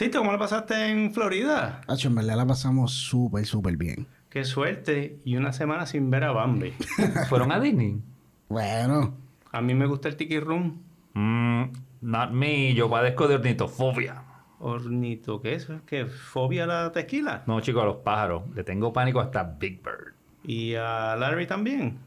[0.00, 1.82] Sí, ¿cómo la pasaste en Florida?
[1.86, 4.06] Hacho, en verdad la pasamos súper, súper bien.
[4.30, 5.18] Qué suerte.
[5.26, 6.72] Y una semana sin ver a Bambi.
[7.28, 8.00] ¿Fueron a Disney?
[8.48, 9.12] Bueno,
[9.52, 10.80] A mí me gusta el Tiki Room.
[11.12, 11.64] Mm,
[12.00, 12.72] not me.
[12.72, 14.22] Yo padezco de ornitofobia.
[14.58, 15.68] Hornito, ¿qué es?
[15.84, 16.06] ¿Qué?
[16.06, 17.42] ¿Fobia a la tequila?
[17.46, 18.44] No, chicos, a los pájaros.
[18.54, 20.14] Le tengo pánico hasta Big Bird.
[20.44, 21.98] ¿Y a Larry también?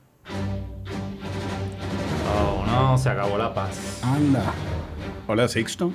[2.41, 4.01] Oh, no, se acabó la paz.
[4.03, 4.51] anda.
[5.27, 5.93] Hola Sixto.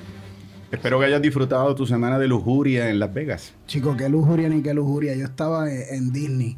[0.71, 3.55] Espero que hayas disfrutado tu semana de lujuria en Las Vegas.
[3.65, 5.15] Chico, qué lujuria ni qué lujuria.
[5.15, 6.57] Yo estaba en, Disney.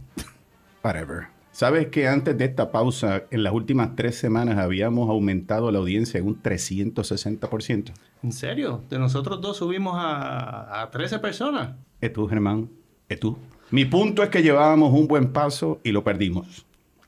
[0.84, 1.28] Whatever.
[1.54, 6.20] Sabes que antes de esta pausa, en las últimas tres semanas habíamos aumentado la audiencia
[6.20, 7.94] en un 360%.
[8.24, 8.84] ¿En serio?
[8.90, 11.76] De nosotros dos subimos a, a 13 personas.
[12.02, 12.70] ¿Es tú, Germán?
[13.08, 13.38] ¿Es tú?
[13.70, 16.66] Mi punto es que llevábamos un buen paso y lo perdimos.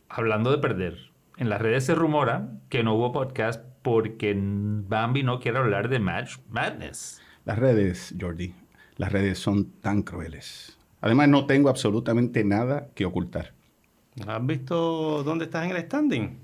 [0.07, 5.39] Hablando de perder, en las redes se rumora que no hubo podcast porque Bambi no
[5.39, 7.21] quiere hablar de Match Madness.
[7.45, 8.55] Las redes, Jordi,
[8.95, 10.77] las redes son tan crueles.
[11.01, 13.53] Además, no tengo absolutamente nada que ocultar.
[14.25, 16.39] ¿Has visto dónde estás en el standing?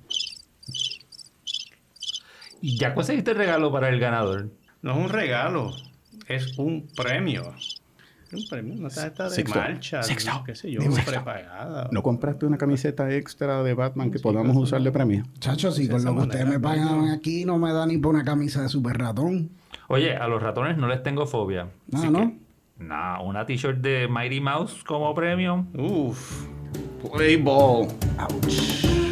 [2.62, 4.50] ¿Y ya conseguiste el regalo para el ganador?
[4.82, 5.72] No es un regalo,
[6.28, 7.54] es un premio.
[8.32, 11.90] Un premio, una tarjeta de marcha, Sixto, qué sé yo, prepagada.
[11.92, 15.24] ¿No compraste una camiseta extra de Batman que podamos usar de premio?
[15.40, 18.24] Chacho, si con lo que ustedes me pagan aquí no me da ni por una
[18.24, 19.50] camisa de super ratón.
[19.88, 21.68] Oye, a los ratones no les tengo fobia.
[21.94, 22.20] Ah, ¿no?
[22.30, 25.66] que, nah, una t-shirt de Mighty Mouse como premio.
[25.74, 26.46] Uf,
[27.12, 27.88] Play ball.
[28.18, 29.09] Life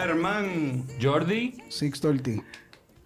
[0.00, 0.84] Germán.
[1.02, 2.40] Jordi, Sixto Ortiz.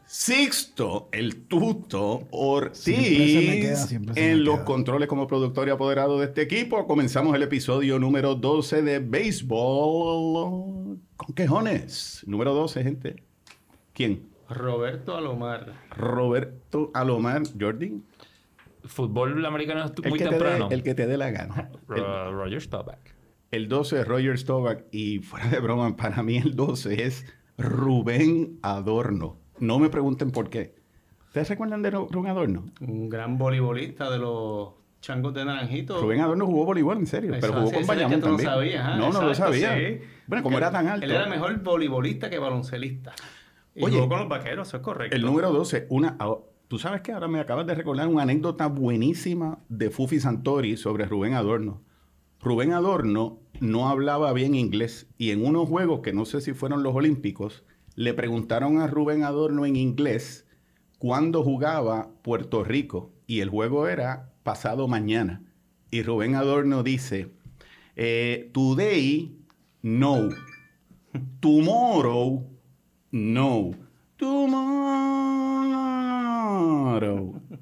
[0.05, 4.65] Sixto, el tuto Ortiz, Siempre se me queda, siempre se en me los queda.
[4.67, 6.87] controles como productor y apoderado de este equipo.
[6.87, 12.23] Comenzamos el episodio número 12 de Béisbol con quejones.
[12.27, 13.23] Número 12, gente.
[13.95, 14.29] ¿Quién?
[14.51, 15.73] Roberto Alomar.
[15.97, 18.03] Roberto Alomar Jordi.
[18.85, 20.69] fútbol americano es El muy que, te dé, temprano.
[20.71, 21.71] el que te dé la gana.
[21.89, 22.99] Roger Staubach.
[23.53, 27.25] El 12 es Roger Staubach y fuera de broma, para mí el 12 es
[27.59, 29.37] Rubén Adorno.
[29.61, 30.75] No me pregunten por qué.
[31.29, 32.65] ¿Ustedes recuerdan de Ru- Rubén Adorno?
[32.81, 34.71] Un gran voleibolista de los
[35.01, 36.01] changos de Naranjito.
[36.01, 38.49] Rubén Adorno jugó voleibol, en serio, pero jugó con Bayamón no también.
[38.49, 38.97] sabías, ¿ah?
[38.97, 39.77] no, no lo sabía.
[39.77, 39.99] sí.
[40.27, 41.05] Bueno, como Él- era tan alto.
[41.05, 43.13] Él era mejor voleibolista que baloncelista.
[43.75, 45.17] Y Oye, jugó con los vaqueros, eso es correcto.
[45.17, 46.17] El número 12, una,
[46.69, 51.07] tú sabes que ahora me acabas de recordar una anécdota buenísima de Fufi Santori sobre
[51.07, 51.81] Rubén Adorno.
[52.43, 56.83] Rubén Adorno no hablaba bien inglés y en unos juegos que no sé si fueron
[56.83, 57.63] los Olímpicos,
[57.95, 60.45] le preguntaron a Rubén Adorno en inglés
[60.99, 65.45] cuándo jugaba Puerto Rico y el juego era pasado mañana.
[65.93, 67.31] Y Rubén Adorno dice,
[67.95, 69.39] eh, today,
[69.83, 70.29] no.
[71.39, 72.45] Tomorrow,
[73.13, 73.71] no.
[74.17, 74.83] Tomorrow.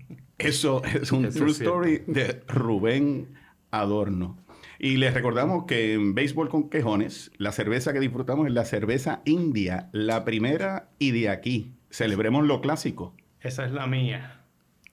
[0.39, 3.35] Eso es un Eso true es story de Rubén
[3.71, 4.39] Adorno.
[4.83, 9.21] Y les recordamos que en Béisbol con Quejones, la cerveza que disfrutamos es la cerveza
[9.27, 11.75] india, la primera y de aquí.
[11.91, 13.15] Celebremos lo clásico.
[13.41, 14.41] Esa es la mía.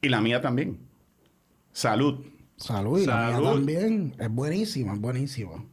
[0.02, 0.80] Y la mía también.
[1.72, 2.26] Salud.
[2.58, 3.52] Salud, y la mía Salud.
[3.54, 4.16] también.
[4.20, 5.64] Es buenísima, es buenísima.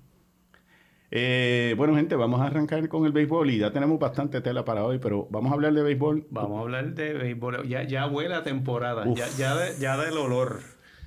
[1.10, 4.84] Eh, bueno, gente, vamos a arrancar con el béisbol y ya tenemos bastante tela para
[4.84, 6.26] hoy, pero vamos a hablar de béisbol.
[6.30, 7.66] Vamos a hablar de béisbol.
[7.68, 9.04] Ya, ya huele a temporada.
[9.14, 10.60] Ya, ya, de- ya del olor.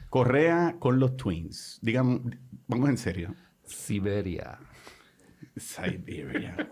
[0.10, 1.80] Correa con los Twins.
[1.82, 2.22] Digamos,
[2.68, 3.36] vamos en serio.
[3.66, 4.60] Siberia.
[5.58, 6.56] Siberia.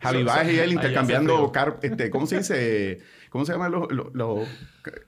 [0.00, 1.52] Javi Baez y él intercambiando frío.
[1.52, 2.98] car- este, ¿cómo se dice?
[3.30, 4.48] ¿Cómo se llaman los, los, los,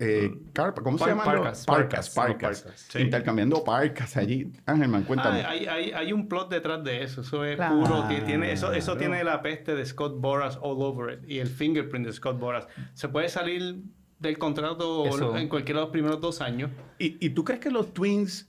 [0.01, 0.83] eh, carpa?
[0.83, 1.25] ¿Cómo se llaman?
[1.25, 1.67] parcas, los?
[1.67, 2.63] parcas, Parcas, no, parcas.
[2.63, 2.99] parcas, sí.
[3.01, 4.53] Intercambiando parcas allí.
[4.67, 5.43] Ángelman, cuéntame.
[5.43, 7.21] Ah, hay, hay, hay un plot detrás de eso.
[7.21, 7.81] Eso es Claro.
[7.81, 8.09] puro.
[8.09, 11.29] ti- Tiene, eso, eso tiene la peste de Scott Boras all over it.
[11.31, 12.67] Y el fingerprint de Scott Boras.
[12.95, 13.83] Se puede salir
[14.19, 15.37] del contrato Eso.
[15.37, 16.71] en cualquiera de los primeros dos años.
[16.99, 18.49] ¿Y, y tú crees que los Twins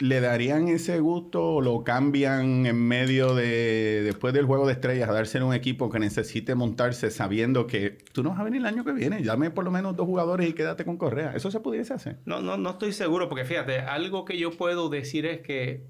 [0.00, 5.08] le darían ese gusto o lo cambian en medio de después del juego de estrellas
[5.10, 8.66] a darse un equipo que necesite montarse sabiendo que tú no vas a venir el
[8.66, 11.34] año que viene, llame por lo menos dos jugadores y quédate con Correa?
[11.36, 12.18] ¿Eso se pudiese hacer?
[12.24, 15.84] No, no, no estoy seguro, porque fíjate, algo que yo puedo decir es que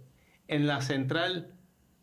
[0.48, 1.54] en la central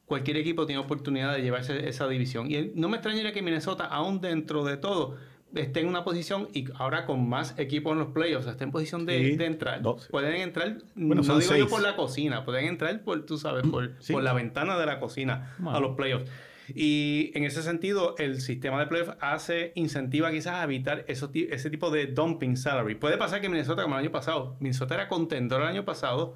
[0.06, 2.50] cualquier equipo tiene oportunidad de llevarse esa división.
[2.50, 5.18] Y no me extrañaría que Minnesota, aún dentro de todo,
[5.56, 9.06] esté en una posición y ahora con más equipos en los playoffs, esté en posición
[9.06, 9.82] de, Sí, de entrar.
[10.12, 13.94] Pueden entrar, Bueno, no digo yo por la cocina, pueden entrar por, tú sabes, por,
[14.00, 14.14] Sí.
[14.14, 16.30] por la ventana de la cocina a los playoffs.
[16.76, 21.48] Y en ese sentido, el sistema de playoffs hace, incentiva quizás a evitar esos ti-
[21.50, 22.96] ese tipo de dumping salary.
[22.96, 26.36] Puede pasar que Minnesota, como el año pasado, Minnesota era contendor el año pasado,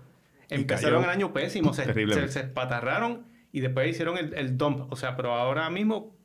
[0.50, 4.92] empezaron el año pésimo, se, se, se espatarraron y después hicieron el, el dump.
[4.92, 6.16] O sea, pero ahora mismo,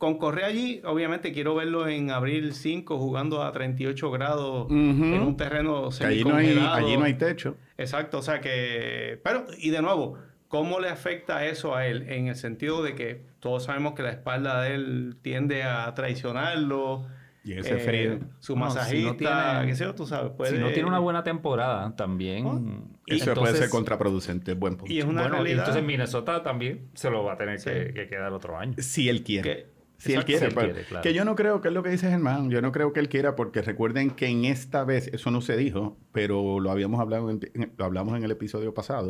[0.00, 4.74] con Correa allí, obviamente quiero verlo en abril 5 jugando a 38 grados Ujú.
[4.74, 6.74] en un terreno Que allí no, hay, semicongelado.
[6.86, 7.56] allí no hay techo.
[7.76, 9.20] Exacto, o sea que...
[9.22, 10.16] Pero, y de nuevo,
[10.48, 12.06] ¿cómo le afecta eso a él?
[12.08, 17.06] En el sentido de que todos sabemos que la espalda de él tiende a traicionarlo.
[17.44, 18.18] Y ese eh, frío.
[18.38, 18.80] Su No, si no
[19.10, 19.16] masajista,
[19.58, 20.32] tiene- qué sé yo, tú sabes.
[20.32, 22.86] Puede, Si no tiene una buena temporada, también.
[23.06, 24.92] Y Eso puede ser contraproducente, buen punto.
[24.92, 25.58] Y es una bueno, y realidad...
[25.64, 27.68] entonces Minnesota también se lo va a tener Sí.
[27.70, 28.74] que, que quedar otro año.
[28.78, 29.42] Si él quiere.
[29.42, 31.02] que- Si él quiere, Si él pues, quiere, claro.
[31.02, 33.08] que yo no creo que es lo que dice Germán, yo no creo que él
[33.08, 37.28] quiera porque recuerden que en esta vez, eso no se dijo, pero lo habíamos hablado,
[37.30, 37.40] en-
[37.76, 39.08] lo hablamos en el episodio pasado,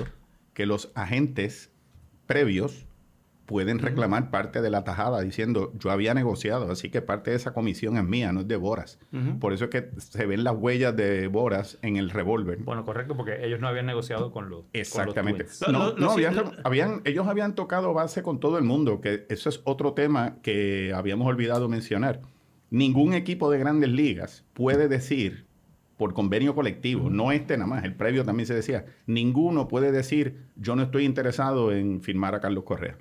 [0.52, 1.70] que los agentes
[2.26, 2.86] previos
[3.50, 7.52] pueden reclamar parte de la tajada diciendo yo había negociado, así que parte de esa
[7.52, 9.00] comisión es mía, no es de Boras.
[9.40, 12.58] Por eso es que se ven las huellas de Boras en el revólver.
[12.62, 14.66] Bueno, correcto, porque ellos no habían negociado con los.
[14.72, 15.46] Exactamente.
[15.64, 15.98] Con los Twins.
[16.36, 19.94] Lo- No, habían- ellos habían tocado base con todo el mundo, que eso es otro
[19.94, 22.20] tema que habíamos olvidado mencionar.
[22.70, 25.44] Ningún equipo de grandes ligas puede decir,
[25.96, 30.36] por convenio colectivo, no este nada más, el previo también se decía, ninguno puede decir,
[30.56, 32.96] yo no estoy interesado en firmar a Carlos Correa.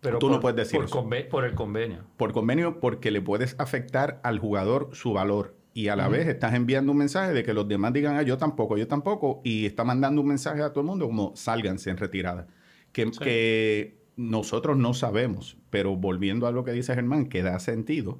[0.00, 1.28] Pero tú no por- puedes decir por, eso.
[1.30, 2.04] por el convenio.
[2.16, 5.54] Por convenio, porque le puedes afectar al jugador su valor.
[5.74, 8.38] Y a la vez estás enviando un mensaje de que los demás digan, ah, yo
[8.38, 9.42] tampoco, yo tampoco.
[9.44, 12.46] Y está mandando un mensaje a todo el mundo como, sálganse en retirada.
[12.92, 18.18] Que, que nosotros no sabemos, pero volviendo a lo que dice Germán, que da sentido,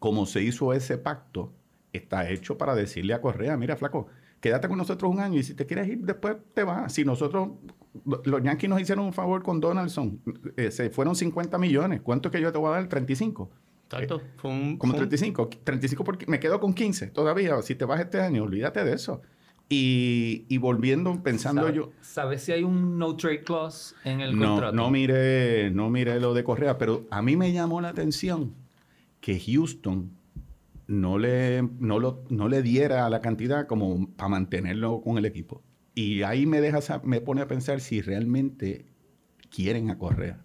[0.00, 1.52] como se hizo ese pacto,
[1.92, 4.08] está hecho para decirle a Correa, mira, flaco,
[4.40, 6.92] quédate con nosotros un año y si te quieres ir después te vas.
[6.92, 7.50] Si nosotros,
[8.04, 10.20] los Yankees nos hicieron un favor con Donaldson,
[10.56, 12.00] eh, se fueron 50 millones.
[12.02, 12.88] ¿Cuánto es que yo te voy a dar?
[12.88, 13.50] 35.
[13.84, 14.20] Exacto.
[14.36, 15.48] Fue un, Como fue un- 35.
[15.64, 17.60] 35 porque me quedo con 15 todavía.
[17.62, 19.22] Si te vas este año, olvídate de eso.
[19.70, 21.90] Y, y volviendo, pensando ¿Sabe- yo...
[22.00, 24.74] ¿Sabes si hay un no trade clause en el No, contrato?
[24.76, 28.54] no miré, no miré lo de Correa, pero a mí me llamó la atención
[29.20, 30.10] que Houston
[30.86, 35.60] no le, no lo- no le diera la cantidad como para mantenerlo con el equipo.
[35.98, 38.84] Y ahí me deja, me pone a pensar si realmente
[39.50, 40.38] quieren a Correa.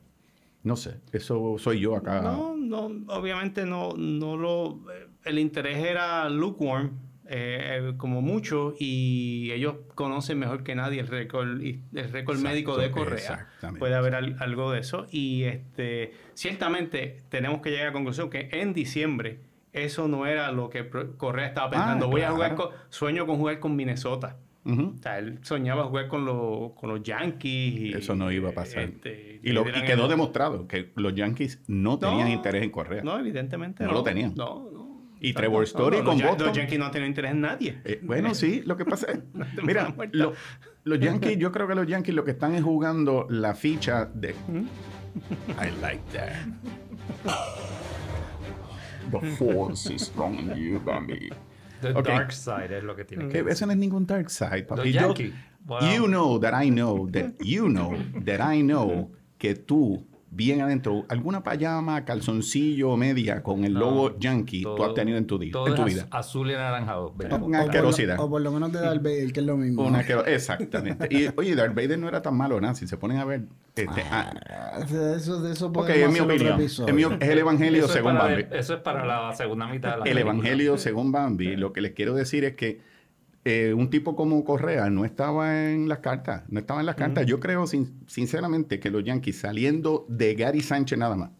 [0.63, 2.21] No sé, eso soy yo acá.
[2.21, 4.79] No, no, obviamente no, no lo...
[5.25, 6.91] El interés era lukewarm,
[7.27, 12.77] eh, eh, como mucho, y ellos conocen mejor que nadie el récord, el récord médico
[12.77, 13.17] de Correa.
[13.17, 13.79] exactamente.
[13.79, 15.05] Puede haber al- algo de eso.
[15.11, 19.39] Y este ciertamente tenemos que llegar a la conclusión que en diciembre
[19.71, 22.07] eso no era lo que Correa estaba pensando.
[22.09, 22.69] Voy a jugar con...
[22.89, 24.37] Sueño con jugar con Minnesota.
[24.65, 24.93] Ujú.
[24.97, 27.79] O sea, él soñaba jugar con, los con los Yankees.
[27.81, 28.83] Y, Eso no iba a pasar.
[28.83, 33.03] este, y, lo- y quedó el- demostrado que los Yankees no tenían interés en Correa.
[33.03, 33.95] No, evidentemente No no.
[33.97, 34.33] lo tenían.
[34.35, 34.83] No, no.
[35.19, 35.33] Y.
[35.33, 36.47] Trevor Story No, con los, Boston.
[36.47, 37.77] Los Yankees no tienen interés en nadie.
[37.85, 39.19] Eh, bueno, sí, lo que pasa es,
[39.63, 40.33] mira, lo-
[40.83, 44.31] los Yankees, yo creo que los Yankees lo que están es jugando la ficha de...
[44.31, 46.33] I like that.
[49.11, 51.29] The force is strong in you, Bambi.
[51.91, 52.07] The Ok.
[52.07, 54.91] dark side es lo que tiene que Que eso no es ningún dark side, papi.
[54.91, 55.13] Yo-.
[55.65, 55.79] Wow.
[55.81, 57.93] You know that I know that you know
[58.25, 60.05] that I know que tú
[60.35, 65.17] bien adentro alguna payama, calzoncillo o media con el No, logo Yankee tú has tenido
[65.17, 66.07] en tu, todo en tu vida.
[66.09, 67.13] az- azul y anaranjado.
[67.15, 67.41] ¿verdad?
[67.41, 68.19] Una O por lo- asquerosidad.
[68.19, 69.83] O por lo menos de Darth Vader, que es lo mismo.
[69.83, 71.07] Una Exactamente.
[71.11, 72.75] Y oye, Darth Vader no era tan malo, nada.
[72.75, 73.43] Si se ponen a ver.
[73.75, 74.33] Este, ah,
[74.75, 76.59] Ah, De eso, de eso ok, podemos es mi hacer otro opinión.
[76.59, 76.87] episodio.
[76.89, 78.45] Es, mi- es el evangelio según para, Bambi.
[78.51, 80.21] eso es para la segunda mitad de la El película.
[80.33, 81.55] evangelio según Bambi.
[81.55, 82.81] Lo que les quiero decir es que
[83.45, 86.43] eh, un tipo como Correa no estaba en las cartas.
[86.49, 87.25] No estaba en las cartas.
[87.25, 91.31] Yo creo, sin- sinceramente, que los Yankees saliendo de Gary Sánchez nada más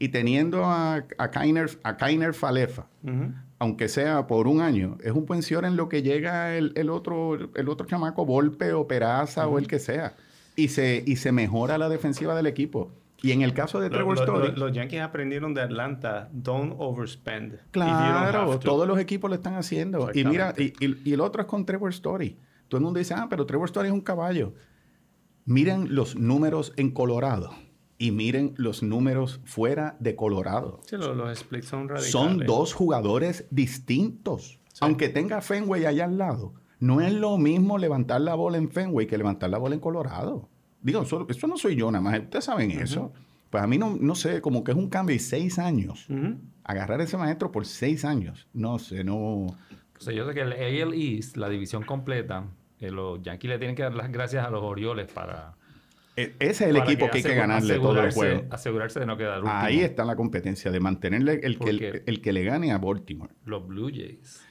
[0.00, 2.86] y teniendo a, a, Kainer, a Kainer Falefa,
[3.58, 6.88] aunque sea por un año, es un buen cierre en lo que llega el, el
[6.90, 10.14] otro, el otro chamaco, Volpe o Peraza o el que sea.
[10.54, 12.92] Y se, y se mejora la defensiva del equipo.
[13.22, 16.74] Y en el caso de Trevor lo- Story, lo- los Yankees aprendieron de Atlanta, don't
[16.78, 17.58] overspend.
[17.72, 20.10] claro, todos los equipos lo están haciendo.
[20.14, 22.38] Y mira, y, y- y el otro es con Trevor Story.
[22.68, 24.54] Todo el mundo dice, ah, pero Trevor Story es un caballo.
[25.44, 27.50] Miren los números en Colorado
[27.96, 30.80] y miren los números fuera de Colorado.
[30.86, 32.12] Sí, los, los splits son radicales.
[32.12, 34.60] Son dos jugadores distintos.
[34.80, 39.06] Aunque tenga Fenway allá al lado, no es lo mismo levantar la bola en Fenway
[39.06, 40.48] que levantar la bola en Colorado.
[40.82, 42.18] Digo, eso, eso no soy yo nada más.
[42.20, 43.12] Ustedes saben eso.
[43.50, 46.06] Pues a mí no, no sé, como que es un cambio de seis años.
[46.64, 48.46] Agarrar ese maestro por seis años.
[48.52, 49.16] No sé, no.
[49.46, 49.56] O
[50.00, 52.44] sea, yo sé que el AL East, la división completa,
[52.78, 55.54] eh, los Yankees le tienen que dar las gracias a los Orioles para...
[56.14, 58.44] E- Ese es el equipo que hay que ganarle todo el juego.
[58.50, 59.52] Asegurarse de no quedar último.
[59.56, 63.32] Ahí está la competencia de mantenerle el que, el, que le gane a Baltimore.
[63.44, 64.44] Los Blue Jays.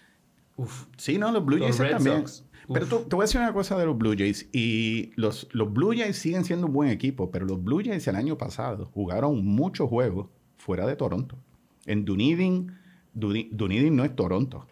[0.56, 0.88] Uf.
[0.98, 2.28] Sí, no, los Blue Los Jays Red también.
[2.28, 2.46] Sox.
[2.74, 4.50] Pero tú- te voy a decir una cosa de los Blue Jays.
[4.52, 8.16] Y los, los Blue Jays siguen siendo un buen equipo, pero los Blue Jays el
[8.16, 11.38] año pasado jugaron muchos juegos fuera de Toronto.
[11.86, 12.74] En Dunedin,
[13.14, 14.66] Dunedin no es Toronto.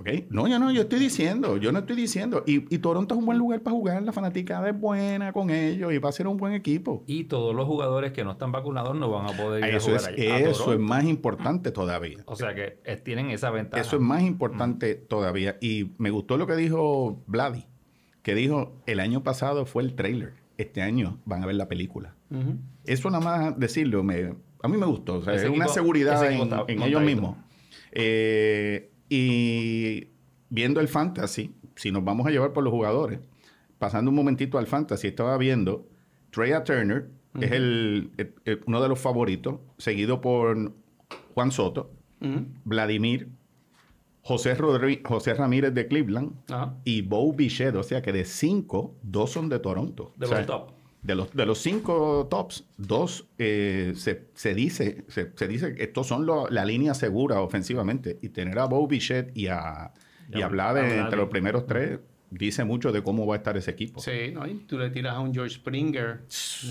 [0.00, 0.08] ¿Ok?
[0.30, 2.42] No, yo no, yo estoy diciendo, yo no estoy diciendo.
[2.46, 5.92] Y, y Toronto es un buen lugar para jugar, la fanaticada es buena con ellos
[5.92, 7.04] y va a ser un buen equipo.
[7.06, 9.96] Y todos los jugadores que no están vacunados no van a poder ir Eso, a
[9.96, 12.18] es, jugar allá- a eso es más importante todavía.
[12.24, 13.82] O sea que tienen esa ventaja.
[13.82, 15.58] Eso es más importante todavía.
[15.60, 17.66] Y me gustó lo que dijo Vladi,
[18.22, 22.14] que dijo, el año pasado fue el trailer, este año van a ver la película.
[22.84, 25.16] Eso nada más decirlo, me, a mí me gustó.
[25.16, 27.36] O sea, es una seguridad en, está en ellos mismos.
[27.92, 28.89] Eh,
[30.60, 33.18] viendo el fantasy, si nos vamos a llevar por los jugadores,
[33.78, 35.86] pasando un momentito al fantasy, estaba viendo
[36.30, 37.08] Treya Turner,
[37.40, 40.72] es el, el- el- uno de los favoritos, seguido por
[41.34, 41.90] Juan Soto.
[42.64, 43.28] Vladimir,
[44.22, 46.74] José, Rodri- José Ramírez de Cleveland Ajá.
[46.84, 47.76] y Bo Bichette.
[47.76, 50.12] O sea que de cinco, dos son de Toronto.
[50.18, 50.70] De O sea, los top.
[51.02, 55.84] De los, de los cinco tops, dos eh, se, se dice se, se dice que
[55.84, 58.18] estos son lo- la línea segura ofensivamente.
[58.20, 59.94] Y tener a Bo Bichette y a,
[60.38, 60.98] y a Vlade.
[60.98, 61.98] entre los primeros tres
[62.32, 64.00] dice mucho de cómo va a estar ese equipo.
[64.00, 64.46] Sí, ¿no?
[64.46, 66.20] Y tú le tiras a un George Springer,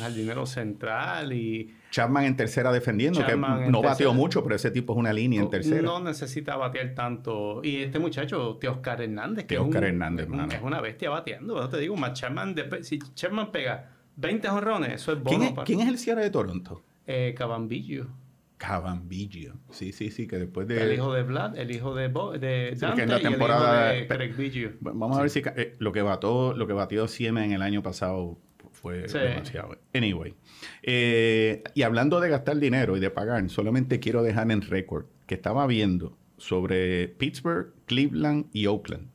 [0.02, 4.12] al dinero central y Chapman en tercera defendiendo, Chapman que no bateó tercera.
[4.14, 5.82] mucho, pero ese tipo es una línea en tercera.
[5.82, 7.60] no necesita batear tanto.
[7.64, 10.54] Y este muchacho, Teoscar Hernández, que Teóscar es, un- Hernández, es un- mano.
[10.54, 11.60] es una bestia bateando.
[11.60, 15.44] Yo te digo, más Chapman, de- si Chapman pega 20 jonrones, eso es ¿Quién, bono
[15.46, 16.84] es, para quién es el cierre de Toronto?
[17.06, 18.08] eh, Cabambillo.
[18.60, 19.54] Cabambillo.
[19.72, 20.84] Sí, sí, sí, que después de...
[20.84, 23.32] El hijo de Vlad, el hijo de, Bo, de Dante en la y el hijo
[23.32, 24.74] temporada- de Craig Biggio.
[24.82, 28.38] Vamos a ver si eh, lo que bató, lo que batió Siemens el año pasado
[28.74, 29.18] fue Sí.
[29.18, 29.78] demasiado.
[29.94, 30.36] Anyway.
[30.84, 35.36] eh, y hablando de gastar dinero y de pagar, solamente quiero dejar en récord que
[35.36, 39.08] estaba viendo sobre Pittsburgh, Cleveland y Oakland.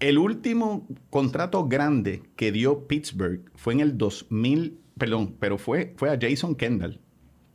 [0.00, 6.10] El último contrato grande que dio Pittsburgh fue en el 2000, perdón, pero fue, fue
[6.10, 7.00] a Jason Kendall.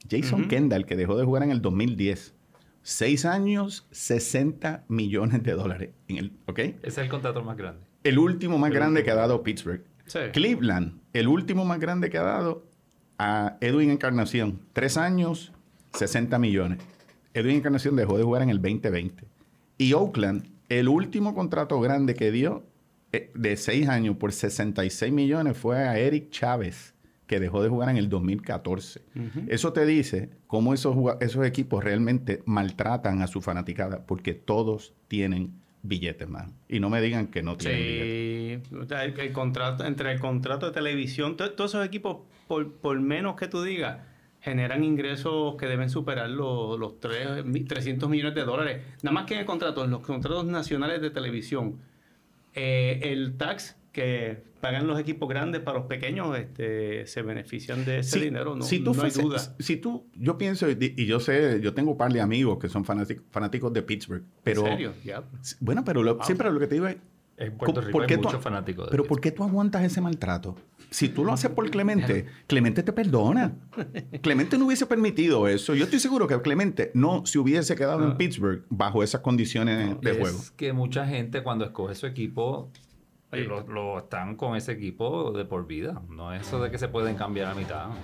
[0.10, 0.48] Jason.
[0.48, 2.34] Kendall, que dejó de jugar en el 2010.
[2.82, 5.90] Seis años, 60 millones de dólares.
[6.08, 6.60] En el, ¿Ok?
[6.60, 7.82] Ese es el contrato más grande.
[8.04, 9.06] El último más El grande último.
[9.06, 9.84] que ha dado Pittsburgh.
[10.06, 10.20] Sí.
[10.34, 12.64] Cleveland, el último más grande que ha dado
[13.18, 14.60] a Edwin Encarnación.
[14.74, 15.52] Tres años,
[15.94, 16.80] 60 millones.
[17.34, 19.24] Edwin Encarnación dejó de jugar en el 2020.
[19.78, 22.64] Y Oakland, el último contrato grande que dio
[23.12, 26.94] eh, de seis años por 66 millones fue a Eric Chávez,
[27.28, 29.02] que dejó de jugar en el 2014.
[29.16, 29.46] Ujú.
[29.48, 30.96] Eso te dice cómo esos,
[31.46, 36.54] equipos realmente maltratan a su fanaticada, porque todos tienen billetes, man.
[36.70, 38.70] Y no me digan que no tienen billetes.
[38.70, 42.18] Sí, sea, el, el contrato, entre el contrato de televisión, to- todos esos equipos,
[42.48, 44.00] por, por menos que tú digas,
[44.42, 48.82] generan ingresos que deben superar los, los tres- mi- 300 millones de dólares.
[49.02, 51.80] Nada más que en el contrato, en los contratos nacionales de televisión,
[52.54, 58.00] eh, el tax que pagan los equipos grandes para los pequeños este, se benefician de
[58.00, 59.56] ese Si- dinero, no, si tú no hay fuese- duda.
[59.58, 62.68] Si tú, yo pienso, y, y yo sé, yo tengo un par de amigos que
[62.68, 64.66] son fanáticos, fanáticos de Pittsburgh, pero...
[64.66, 64.94] ¿En serio?
[65.06, 65.24] Ya.
[65.62, 66.98] Bueno, pero lo, pero lo que te digo es...
[67.38, 69.04] En Puerto ¿por Rico hay qué tú- muchos fanáticos de Pero.
[69.04, 70.56] ¿por qué tú aguantas ese maltrato?
[70.90, 73.54] Si tú lo haces por Clemente, Clemente te perdona.
[74.22, 75.76] Clemente no hubiese permitido eso.
[75.76, 78.18] Yo estoy seguro que Clemente no se hubiese quedado en No.
[78.18, 80.40] Pittsburgh bajo esas condiciones de es juego.
[80.56, 82.72] que mucha gente cuando escoge su equipo
[83.32, 83.44] Oye.
[83.46, 86.02] lo, lo están con ese equipo de por vida.
[86.10, 87.88] No es eso de que se pueden cambiar a mitad.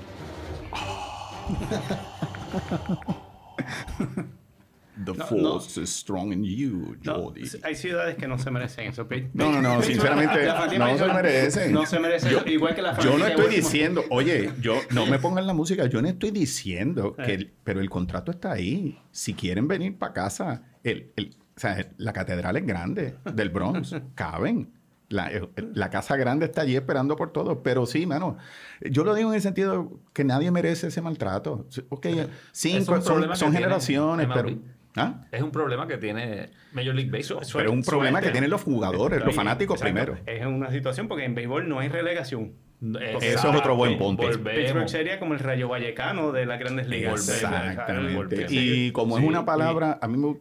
[5.06, 7.44] The No, force is strong in you, No, Jordi.
[7.64, 9.08] hay ciudades que no se merecen eso.
[9.34, 10.46] No, no, no, sinceramente,
[10.78, 11.72] no se merecen.
[11.74, 12.30] No se merecen.
[12.32, 15.86] Yo- igual que la Yo no estoy diciendo, oye, yo no me pongan la música,
[15.88, 17.36] yo no estoy diciendo que, Eh.
[17.36, 19.00] el- pero el contrato está ahí.
[19.12, 23.96] Si quieren venir para casa, el, el- o sea, la catedral es grande del Bronx,
[24.16, 24.70] caben.
[25.12, 28.38] La, eh, la casa grande está allí esperando por todos, pero sí, mano,
[28.80, 31.68] yo lo digo en el sentido que nadie merece ese maltrato.
[31.90, 32.08] Ok,
[32.52, 34.50] cinco, son, son generaciones, pero...
[34.96, 35.22] ¿Ah?
[35.32, 37.46] Es un problema que tiene Major League Baseball.
[37.54, 38.28] Pero es un problema suerte.
[38.28, 40.14] que tienen los jugadores, los fanáticos exacto.
[40.14, 40.22] primero.
[40.26, 42.54] Es una situación porque en béisbol no hay relegación.
[42.82, 44.28] Eso es otro buen punto.
[44.28, 47.30] Pittsburgh sería como el Rayo Vallecano de las grandes ligas.
[47.30, 48.48] Exactamente.
[48.50, 50.36] Y como es una palabra, a mí me,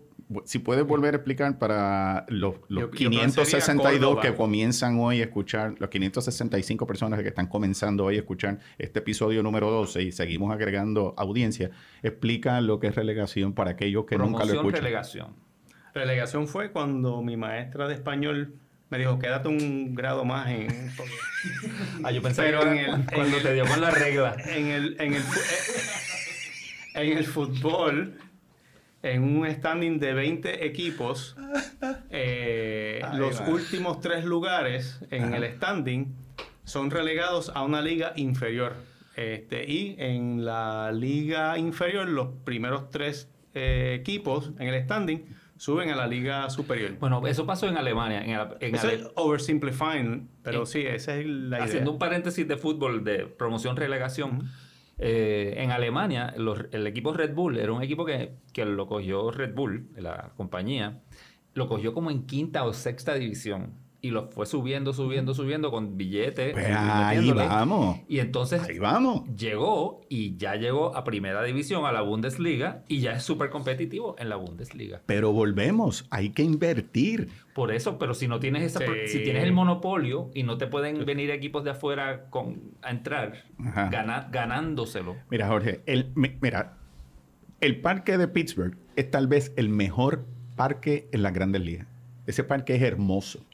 [0.45, 4.23] si puedes volver a explicar para los, los Yo- yo 562 Córdoba.
[4.23, 9.01] que comienzan hoy a escuchar, los 565 personas que están comenzando hoy a escuchar este
[9.01, 11.71] episodio número 12 y seguimos agregando audiencia,
[12.03, 14.83] explica lo que es relegación para aquellos que nunca lo Promoción, escuchan.
[14.85, 15.37] relegación.
[15.95, 18.55] Relegación fue cuando mi maestra de español
[18.91, 20.69] me dijo, quédate un grado más en...
[22.05, 24.37] Ah, yo pensé Pero que en era el- cuando en te dio con la regla.
[24.47, 25.23] en el, en el,
[26.95, 28.19] en el fútbol,
[29.03, 31.37] en un standing de 20 equipos,
[32.11, 33.49] eh, Ay, los va.
[33.49, 36.15] últimos tres lugares en el standing
[36.65, 38.75] son relegados a una liga inferior.
[39.17, 45.25] Este, y en la liga inferior, los primeros tres eh, equipos en el standing
[45.57, 46.93] suben a la liga superior.
[47.01, 48.25] Bueno, eso pasó en Alemania.
[48.25, 50.81] En, Ale- en Eso Ale- es oversimplifying, pero Sí.
[50.83, 51.65] sí, esa es la idea.
[51.65, 54.49] Haciendo un paréntesis de fútbol de promoción-relegación.
[55.03, 56.35] Eh, en Alemania,
[56.73, 61.01] el equipo Red Bull era un equipo que, que lo cogió Red Bull, la compañía,
[61.55, 63.80] lo cogió como en quinta o sexta división.
[64.03, 66.55] Y lo fue subiendo, subiendo, subiendo con billetes.
[66.55, 67.99] Pues eh, ahí vamos.
[68.09, 69.25] Y entonces Ahí vamos.
[69.37, 74.17] llegó y ya llegó a primera división, a la Bundesliga, y ya es súper competitivo
[74.19, 75.03] en la Bundesliga.
[75.05, 77.29] Pero volvemos, hay que invertir.
[77.55, 78.87] Por eso, pero si no tienes esa, Sí.
[79.09, 83.45] si tienes el monopolio y no te pueden venir equipos de afuera con, a entrar
[83.59, 85.17] gana- ganándoselo.
[85.31, 86.79] Mira, Jorge, el, mi- mira,
[87.61, 90.25] el parque de Pittsburgh es tal vez el mejor
[90.57, 91.87] parque en las grandes ligas.
[92.27, 93.45] Ese parque es hermoso.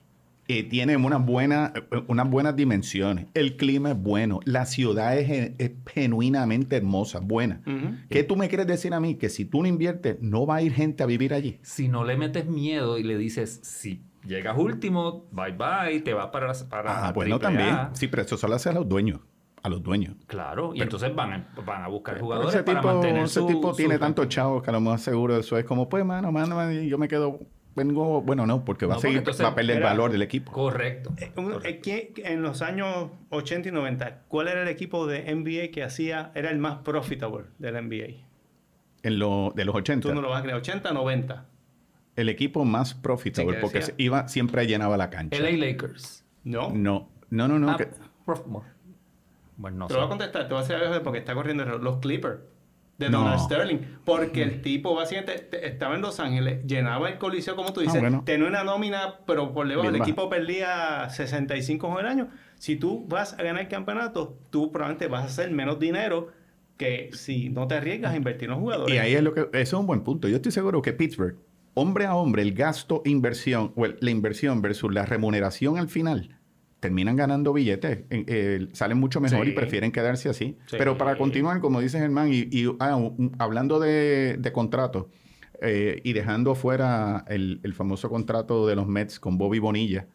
[0.48, 1.72] Eh, tiene unas buenas,
[2.06, 3.26] unas buenas dimensiones.
[3.34, 4.38] El clima es bueno.
[4.44, 7.62] La ciudad es, es genuinamente hermosa, buena.
[8.08, 9.16] ¿Qué tú me quieres decir a mí?
[9.16, 11.58] Que si tú no inviertes, no va a ir gente a vivir allí.
[11.62, 16.28] Si no le metes miedo y le dices, si llegas último, bye bye, te vas
[16.28, 17.70] para, para Ah, bueno, también.
[17.70, 17.90] A.
[17.94, 19.20] Sí, pero eso solo hace a los dueños.
[19.62, 20.14] A los dueños.
[20.28, 23.46] Claro, y entonces van a, van a buscar jugadores ese para tipo, mantener ese su-
[23.48, 26.30] tipo su- tiene tantos chavos que a lo más seguro eso es como, pues, mano,
[26.30, 27.40] mano, mano, yo me quedo,
[27.76, 30.23] vengo, bueno, no, porque va No, a seguir, entonces, va a perder el valor del
[30.23, 30.50] equipo.
[30.50, 31.12] Correcto.
[31.18, 35.30] Eh, un- eh, ¿quién- en los años 80 y 90, ¿cuál era el equipo de
[35.30, 38.25] NBA que hacía, era el más profitable del NBA?
[39.02, 41.47] En lo, de los 80, Tú no lo vas a creer, 80, 90.
[42.16, 45.37] el equipo más profitable, Sí, porque iba, siempre llenaba la cancha.
[45.38, 46.24] LA Lakers.
[46.44, 46.70] No.
[46.70, 47.70] No, no, no, no.
[47.72, 47.88] Ah, que-
[48.24, 48.42] prof-
[49.59, 51.62] bueno, no Te lo voy a contestar, te voy a decir algo porque está corriendo
[51.62, 52.40] el los Clippers
[52.98, 53.20] de No.
[53.20, 53.78] Donald Sterling.
[54.04, 57.96] Porque el tipo básicamente te- estaba en Los Ángeles, llenaba el coliseo como tú dices,
[57.96, 58.22] Ah, bueno.
[58.24, 60.11] tenía una nómina, pero por debajo Bien el baja.
[60.11, 62.28] equipo perdía 65 juegos al año.
[62.56, 66.28] Si tú vas a ganar el campeonato, tú probablemente vas a hacer menos dinero
[66.78, 68.94] que si no te arriesgas a invertir en los jugadores.
[68.94, 70.28] Y ahí es lo que, eso es un buen punto.
[70.28, 71.37] Yo estoy seguro que Pittsburgh,
[71.74, 76.36] hombre a hombre, el gasto inversión, o el- la inversión versus la remuneración al final,
[76.87, 79.51] terminan ganando billetes, eh, eh, salen mucho mejor Sí.
[79.51, 80.57] y prefieren quedarse así.
[80.66, 80.77] Sí.
[80.79, 85.07] Pero para continuar, como dice Germán, y, y, ah, un- hablando de, de contratos
[85.62, 90.07] eh, y dejando fuera el, el famoso contrato de los Mets con Bobby Bonilla,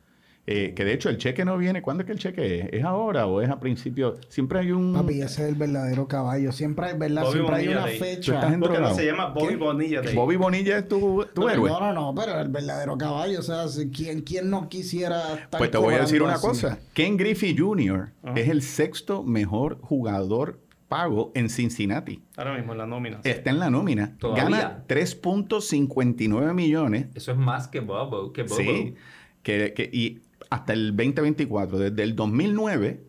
[0.47, 1.81] eh, que de hecho el cheque no viene.
[1.81, 2.69] ¿Cuándo es que el cheque es?
[2.73, 4.17] ¿Es ahora o es a principio?
[4.27, 4.93] Siempre hay un...
[4.93, 6.51] Papi, ese es el verdadero caballo.
[6.51, 7.23] Siempre hay, ¿verdad?
[7.23, 7.99] Bobby Siempre hay una Day.
[7.99, 8.33] Fecha.
[8.35, 9.55] estás Porque no se llama Bobby ¿Qué?
[9.55, 10.15] Bonilla Day.
[10.15, 11.69] Bobby Bonilla es tu, tu No, héroe.
[11.69, 15.69] no, no, pero el verdadero caballo, o sea, si- ¿quién, quién no quisiera estar Pues
[15.71, 16.47] te voy a decir una así?
[16.47, 16.79] cosa.
[16.93, 18.09] Ken Griffey Jr.
[18.23, 18.33] Ajá.
[18.39, 22.21] es el sexto mejor jugador pago en Cincinnati.
[22.35, 23.21] Ahora mismo en la nómina.
[23.23, 24.17] Está en la nómina.
[24.19, 24.43] Todavía.
[24.43, 27.07] Gana 3.59 millones.
[27.15, 28.33] Eso es más que Bobo.
[28.33, 28.55] Que Bobo.
[28.55, 28.95] Sí.
[29.43, 30.19] Que, que- y
[30.51, 33.03] hasta el 2024, desde el 2009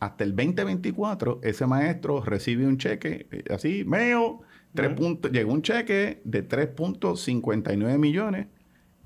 [0.00, 4.40] hasta el 2024, ese maestro recibe un cheque eh, así, meo,
[4.74, 8.46] tres puntos- llegó un cheque de 3.59 millones.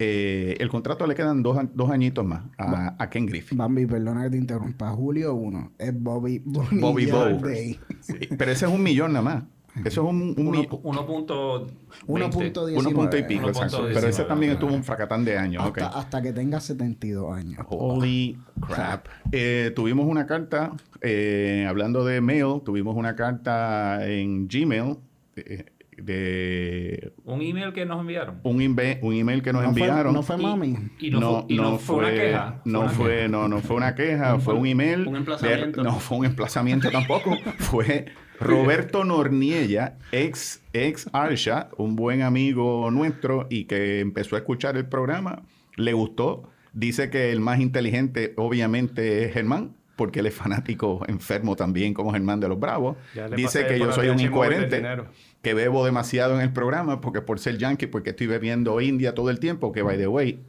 [0.02, 3.56] Eh, el contrato le quedan dos, dos añitos más a, a Ken Griffey.
[3.56, 4.90] Bambi, perdona que te interrumpa.
[4.92, 7.38] Julio 1 es Bobby Bobby Bow.
[7.40, 7.78] Day.
[8.38, 9.44] Pero ese es un millón nada más.
[9.84, 11.66] Eso es un, un Uno mi- pu- 1.20.
[12.06, 12.06] 1.19.
[12.06, 13.86] uno punto y pico, 1.19, exacto.
[13.92, 15.64] Pero ese también estuvo un fracatán de años.
[15.64, 17.64] Hasta, hasta que tenga 72 años.
[17.68, 19.06] Holy crap.
[19.32, 24.96] Eh, tuvimos una carta, eh, hablando de mail, tuvimos una carta en Gmail
[25.36, 25.64] eh,
[26.02, 28.40] de Un email que nos enviaron.
[28.42, 28.62] un, un
[29.14, 30.14] email que nos no fue, enviaron.
[30.14, 30.76] no fue mami.
[30.98, 32.60] Y no, fue, y no fue una queja.
[32.64, 33.28] No una fue, queja.
[33.28, 35.06] no, no fue una queja, fue un email.
[35.06, 35.82] un de- emplazamiento.
[35.84, 37.36] no fue un emplazamiento tampoco.
[37.58, 38.06] fue
[38.40, 44.86] Roberto Norniella, ex, ex Arsha, un buen amigo nuestro y que empezó a escuchar el
[44.86, 45.42] programa.
[45.76, 46.48] Le gustó.
[46.72, 49.76] Dice que el más inteligente, obviamente, es Germán.
[49.96, 52.96] Porque él es fanático enfermo también, como Germán de los Bravos.
[53.36, 54.82] Dice que yo soy un incoherente
[55.42, 59.28] que bebo demasiado en el programa porque por ser yankee, porque estoy bebiendo India todo
[59.28, 60.40] el tiempo, que by the way,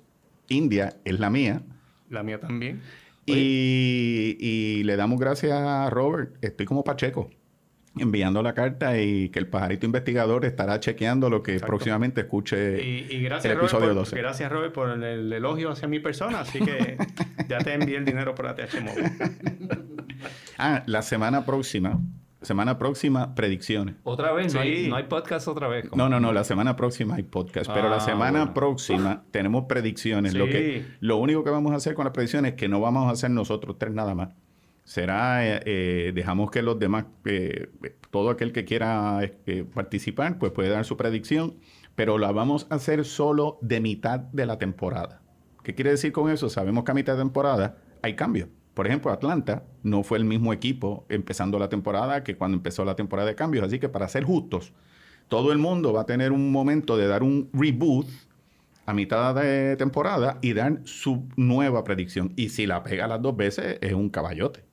[0.47, 1.63] India es la mía.
[2.10, 2.82] La mía también.
[3.25, 6.34] Y, y le damos gracias a Robert.
[6.41, 7.30] Estoy como Pacheco.
[7.97, 11.67] Enviando la carta y que el pajarito investigador estará chequeando lo que Exacto.
[11.67, 14.17] próximamente escuche Y, y gracias, el Robert, episodio por, 12.
[14.17, 16.39] gracias, Robert, por el, el elogio hacia mi persona.
[16.41, 16.97] Así que
[17.49, 19.06] ya te envié el dinero por ATH Móvil.
[20.58, 21.99] Ah, la semana próxima,
[22.43, 23.95] semana próxima, predicciones.
[24.04, 25.91] Otra vez, no, hay, no hay podcast otra vez.
[25.95, 28.54] No, no, no, la semana próxima hay podcast, pero la Ah, semana bueno.
[28.54, 30.36] próxima tenemos predicciones.
[30.36, 33.08] Lo, que, lo único que vamos a hacer con las predicciones es que no vamos
[33.08, 34.30] a hacer nosotros tres nada más.
[34.91, 37.69] Será, eh, eh, dejamos que los demás, eh,
[38.10, 39.21] todo aquel que quiera
[39.73, 41.56] participar, pues puede dar su predicción,
[41.95, 45.21] pero la vamos a hacer solo de mitad de la temporada.
[45.63, 46.49] ¿Qué quiere decir con eso?
[46.49, 48.49] Sabemos que a mitad de temporada hay cambios.
[48.73, 52.97] Por ejemplo, Atlanta no fue el mismo equipo empezando la temporada que cuando empezó la
[52.97, 53.63] temporada de cambios.
[53.63, 54.73] Así que para ser justos,
[55.30, 58.08] todo el mundo va a tener un momento de dar un reboot
[58.86, 62.34] a mitad de temporada y dar su nueva predicción.
[62.36, 64.69] Y si la pega las dos veces, es un caballote.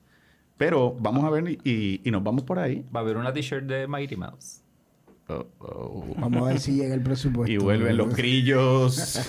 [0.59, 2.85] Pero vamos a ver y, y nos vamos por ahí.
[2.93, 4.61] Va a haber una t-shirt de Mighty Mouse.
[5.29, 6.15] Oh, oh.
[6.17, 7.49] Vamos a ver si llega el presupuesto.
[7.49, 9.21] Y vuelven los grillos.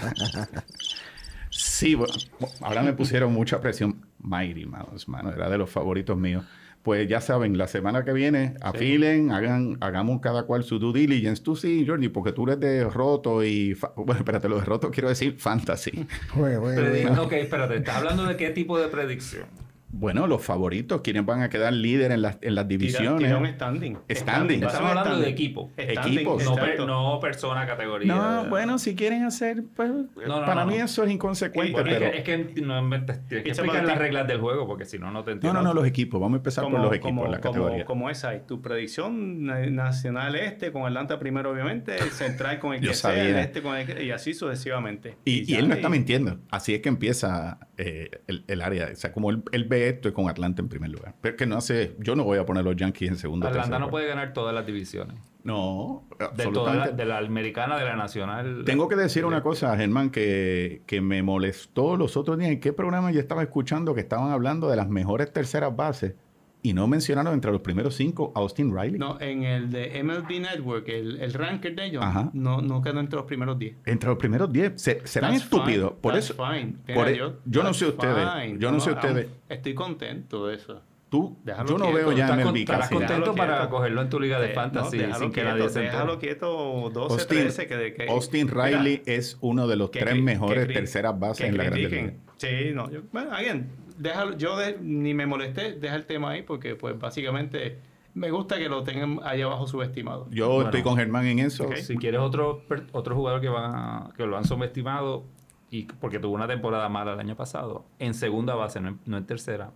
[1.50, 2.12] Sí, bueno,
[2.60, 4.04] ahora me pusieron mucha presión.
[4.18, 6.44] Mighty Mouse, mano, era de los favoritos míos.
[6.82, 11.44] Pues ya saben, la semana que viene, afilen, hagan, hagamos cada cual su due diligence.
[11.44, 13.76] Tú sí, Jordi, porque tú eres de roto y...
[13.94, 16.06] Bueno, espérate, lo de roto quiero decir fantasy.
[16.34, 19.44] Ok, espérate, ¿estás hablando de qué tipo de predicción?
[19.92, 23.18] Bueno, los favoritos, quienes van a quedar líder en las, en las divisiones.
[23.18, 23.98] tira un standing.
[24.08, 24.62] Standing.
[24.62, 25.70] Estamos hablando de equipo.
[25.76, 26.44] Standing, Equipos.
[26.44, 28.14] No, per- no persona, categoría.
[28.14, 30.06] No, bueno, si quieren hacer, pues, no,
[30.46, 30.84] para no, mí no.
[30.84, 32.06] eso es inconsecuente, Bueno, pero...
[32.06, 34.84] es que, es que no, me- te- tienes que explicar las reglas del juego porque
[34.84, 35.60] si no, no te No, entiendo.
[35.60, 36.20] no, no, los equipos.
[36.20, 37.84] Vamos a empezar por los equipos, como, la como- categoría.
[37.84, 38.42] como es ahí.
[38.46, 41.96] Tu predicción na- nacional este con Atlanta primero, obviamente.
[41.96, 45.16] El central con el que sea, el este con el que- y así sucesivamente.
[45.24, 46.38] Y, y él no está mintiendo.
[46.50, 48.88] Así es que empieza eh, el, el área.
[48.92, 51.14] O sea, como él, él ve esto con Atlanta en primer lugar.
[51.20, 51.96] Pero que no hace...
[51.98, 53.46] Yo no voy a poner los Yankees en segundo.
[53.46, 53.90] Atlanta tercer no lugar.
[53.90, 55.16] puede ganar todas las divisiones.
[55.42, 58.62] No, De, toda la, de la americana, de la nacional.
[58.66, 62.50] Tengo que decir una cosa, Germán, que, que me molestó los otros días.
[62.50, 66.14] ¿En qué programa yo estaba escuchando que estaban hablando de las mejores terceras bases
[66.62, 68.98] y no mencionaron entre los primeros cinco a Austin Riley?
[68.98, 72.30] No, en el de MLB Network, el, el ranker de ellos, Ajá.
[72.34, 73.76] no, no quedó entre los primeros 10.
[73.86, 74.72] Entre los primeros 10.
[74.80, 75.90] Se- serán That's estúpidos.
[75.90, 76.34] fine, Por that's eso.
[76.34, 76.74] fine.
[76.94, 79.26] por e- yo no sé ustedes, yo no sé ustedes.
[79.48, 80.82] Estoy contento de eso.
[81.08, 82.94] Tú, Déjalo yo no quieto, veo ya Estás, con- MLB estarás casi.
[82.94, 83.70] contento para quieto.
[83.70, 86.18] cogerlo en tu liga de Eh, fantasy no, déjalo sin que quieto, nadie se Déjalo
[86.20, 87.66] quieto 12, Austin, 13.
[87.66, 91.48] Que, de- que, Austin mira, Riley es uno de los que tres mejores terceras bases
[91.48, 92.06] en la Grande critiquen.
[92.06, 92.18] Liga.
[92.36, 92.88] Sí, no.
[92.92, 93.66] Yo, bueno, again,
[94.00, 97.78] déjalo, yo de- ni me molesté, deja el tema ahí porque, pues, básicamente
[98.14, 100.26] me gusta que lo tengan ahí abajo subestimado.
[100.30, 100.64] Yo Bueno.
[100.64, 101.68] estoy con Germán en eso.
[101.76, 105.24] Si quieres otro, otro jugador que, van a- que lo han subestimado
[105.70, 109.16] y porque tuvo una temporada mala el año pasado, en segunda base, no en, no
[109.18, 109.70] en tercera,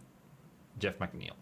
[0.80, 1.32] Jeff McNeil.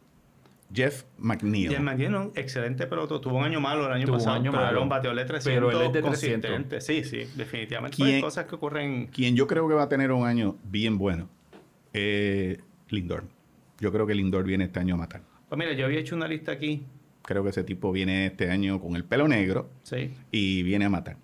[0.74, 1.68] Jeff McNeil.
[1.70, 3.20] Jeff McNeil, excelente pelota.
[3.20, 4.72] Tuvo un año malo el año Tuvo un pasado, año pero malo.
[4.76, 6.50] era un bateador de 300 Pero él es de 300.
[6.50, 6.80] consistente.
[6.80, 7.94] Sí, sí, definitivamente.
[7.96, 9.06] ¿Quién- Pues, cosas que ocurren...
[9.08, 11.28] Quien yo creo que va a tener un año bien bueno,
[11.92, 12.58] eh,
[12.92, 13.24] Lindor.
[13.80, 15.22] Yo creo que Lindor viene este año a matar.
[15.48, 16.84] Pues mira, yo había hecho una lista aquí.
[17.22, 20.12] Creo que ese tipo viene este año con el pelo negro Sí.
[20.30, 21.16] y viene a matar.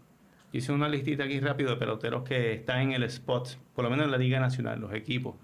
[0.52, 4.06] Hice una listita aquí rápido de peloteros que están en el spot, por lo menos
[4.06, 5.34] en la Liga Nacional, los equipos.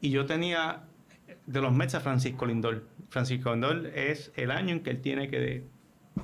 [0.00, 0.84] Y yo tenía
[1.46, 2.84] de los Mets a Francisco Lindor.
[3.10, 5.64] Francisco Lindor es el año en que él tiene que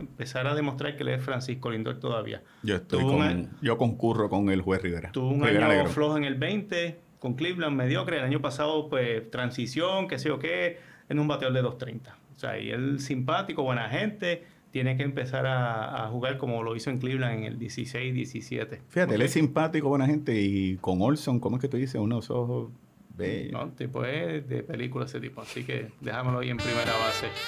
[0.00, 2.42] empezar a demostrar que él es Francisco Lindor todavía.
[2.62, 5.12] Yo estoy con, una- yo concurro con el juez Rivera.
[5.12, 5.90] Tuvo un Rivera año Negro.
[5.90, 8.18] flojo en el 20 con Cleveland, mediocre.
[8.18, 12.00] El año pasado, pues, transición, qué sé yo qué, en un bateador de 2.30.
[12.36, 16.76] O sea, y él simpático, buena gente, tiene que empezar a, a jugar como lo
[16.76, 18.80] hizo en Cleveland en el 16-17.
[18.88, 21.94] Fíjate, él es simpático, buena gente y con Olson, ¿cómo es que tú dices?
[22.00, 22.70] Unos ojos
[23.16, 23.52] bellos.
[23.52, 27.28] No, tipo es de película ese tipo, así que déjamelo ahí en primera base.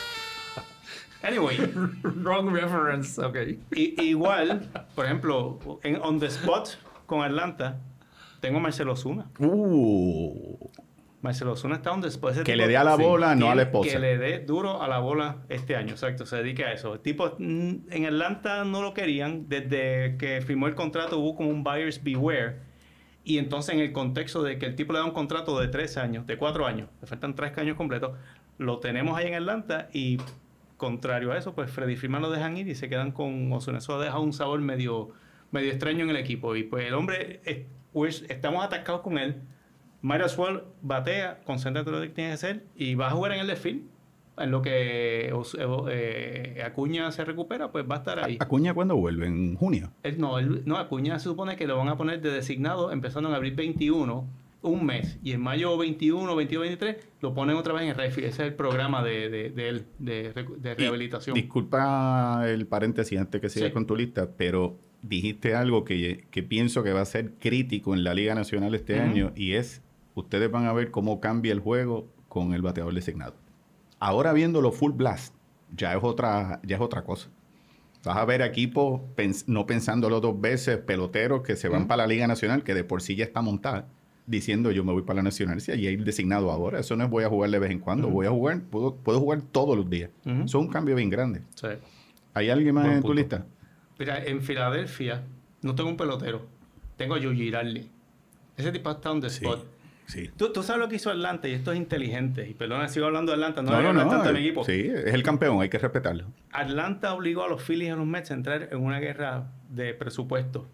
[1.23, 1.57] Anyway,
[2.23, 3.37] Wrong reference, ok.
[3.75, 6.69] i- igual, por ejemplo, en On the Spot
[7.07, 7.81] con Atlanta,
[8.41, 9.31] tengo a Marcelo Zuna.
[9.39, 10.71] Uh,
[11.21, 12.33] Marcelo Zuna está spot.
[12.33, 13.91] Ese que le dé a la bola, no a la esposa.
[13.91, 16.27] Que le dé duro a la bola este año, exacto.
[16.27, 16.95] Se dedique a eso.
[16.95, 19.49] El tipo mm, en Atlanta no lo querían.
[19.49, 22.61] Desde que firmó el contrato hubo como un buyer's beware.
[23.25, 25.99] Y entonces en el contexto de que el tipo le da un contrato de tres
[25.99, 28.13] años, de cuatro años, le faltan tres años completos,
[28.57, 30.17] lo tenemos ahí en Atlanta y
[30.79, 33.79] contrario a eso, pues Freddy Freeman lo dejan ir y se quedan con Ozuna.
[33.79, 35.11] Eso ha dejado un sabor medio,
[35.51, 36.57] medio extraño en el equipo.
[36.57, 37.43] Y pues el hombre,
[37.99, 39.37] pues, estamos atascados con él.
[40.03, 43.41] Might as well batea, concéntrate lo que tienes que hacer y va a jugar en
[43.41, 43.83] el desfile.
[44.37, 45.57] En lo que Os-
[45.91, 48.37] eh, Acuña se recupera, pues va a estar ahí.
[48.39, 49.91] Acuña cuando vuelve, en junio.
[50.05, 53.29] Él- no, él- no, Acuña se supone que lo van a poner de designado empezando
[53.29, 54.25] en abril 21
[54.63, 55.19] un mes.
[55.25, 58.21] Y en mayo 21, 22, 23 lo ponen otra vez en refi.
[58.21, 61.35] Ese es el programa de, de, de él, de, de Y rehabilitación.
[61.35, 63.73] Disculpa el paréntesis antes que sigas Sí.
[63.75, 68.05] con tu lista, pero dijiste algo que, que pienso que va a ser crítico en
[68.05, 69.83] la Liga Nacional este año y es,
[70.15, 73.35] ustedes van a ver cómo cambia el juego con el bateador designado.
[74.01, 75.35] Ahora viéndolo full blast,
[75.77, 77.29] ya es otra, ya es otra cosa.
[78.05, 82.07] Vas a ver equipos pens- no pensándolo dos veces, peloteros que se van para la
[82.07, 83.89] Liga Nacional, que de por sí ya está montada,
[84.27, 86.81] diciendo yo me voy para la Nacional, si hay designado ahora.
[86.81, 89.19] Eso no es voy a jugar de vez en cuando, voy a jugar, puedo, puedo
[89.21, 90.11] jugar todos los días.
[90.25, 91.43] Eso es un cambio bien grande.
[91.55, 91.67] Sí.
[92.35, 93.47] ¿Hay alguien más Buen en tu lista?
[93.99, 95.23] Mira, en Filadelfia
[95.63, 96.47] no tengo un pelotero.
[96.97, 97.89] Tengo a Joe Girardi.
[98.57, 99.65] Ese tipo está on the spot.
[100.07, 100.31] Sí.
[100.37, 102.49] Tú, tú sabes lo que hizo Atlanta y esto es inteligente.
[102.49, 103.61] Y perdona, sigo hablando de Atlanta.
[103.63, 104.11] No, No, no, no.
[104.11, 104.65] tanto de mi eh, equipo.
[104.65, 106.25] Sí, es el campeón, hay que respetarlo.
[106.51, 109.93] Atlanta obligó a los Phillies y a los Mets a entrar en una guerra de
[109.95, 110.67] presupuesto.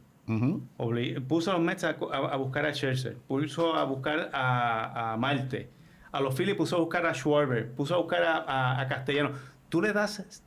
[1.28, 5.16] Puso a los Mets a, a- a buscar a Scherzer, puso a buscar a, a
[5.16, 5.68] Marte,
[6.12, 9.32] a los Phillies puso a buscar a Schwarber, puso a buscar a, a- a Castellano.
[9.68, 10.42] Tú le das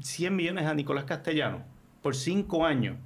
[0.00, 1.62] 100 millones a Nicolás Castellano
[2.06, 2.96] por 5 años.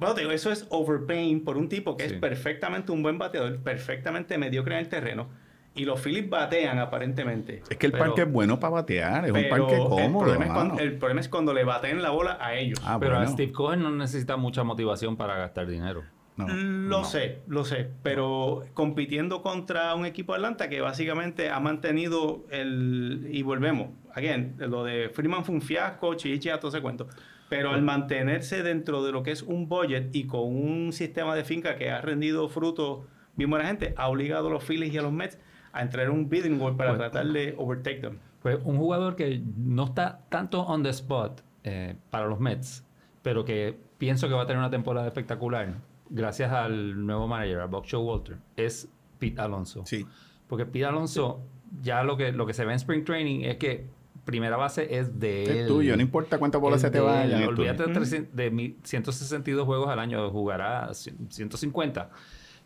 [0.00, 2.14] Bueno, te digo, eso es overpaying por un tipo que Sí.
[2.14, 5.28] es perfectamente un buen bateador, perfectamente mediocre en el terreno.
[5.76, 7.62] Y los Phillies batean aparentemente.
[7.70, 10.18] Es que el Pero- parque es bueno para batear, es un parque el cómodo.
[10.24, 10.54] problema, es mano.
[10.70, 12.80] cuando, el problema es cuando le baten la bola a ellos.
[12.84, 13.26] Ah, Pero a.
[13.28, 16.02] Steve Cohen no necesita mucha motivación para gastar dinero.
[16.36, 17.04] No, lo no.
[17.04, 23.28] sé, lo sé, pero compitiendo contra un equipo de Atlanta que básicamente ha mantenido el...
[23.30, 27.06] Y volvemos, again, lo de Freeman fue un fiasco, Chichi, todo ese cuento.
[27.48, 31.44] Pero al mantenerse dentro de lo que es un budget y con un sistema de
[31.44, 33.04] finca que ha rendido frutos
[33.36, 35.38] bien buena gente, ha obligado a los Phillies y a los Mets
[35.72, 38.18] a entrar en un bidding war para Pues- tratar de overtake them.
[38.42, 42.84] Pues un jugador que no está tanto on the spot eh, para los Mets,
[43.22, 45.74] pero que pienso que va a tener una temporada espectacular
[46.10, 49.82] gracias al nuevo manager, a Buck Showalter, es Pete Alonso.
[49.86, 50.06] Sí.
[50.46, 51.40] Porque Pete Alonso,
[51.82, 53.86] ya lo que, lo que se ve en Spring Training es que
[54.24, 55.50] primera base es de él.
[55.58, 57.42] Es tuyo, no importa cuántas bolas se te vayan.
[57.42, 57.48] él.
[57.48, 62.10] Olvídate de, 300 de mil- 162 juegos al año, jugará 100 150.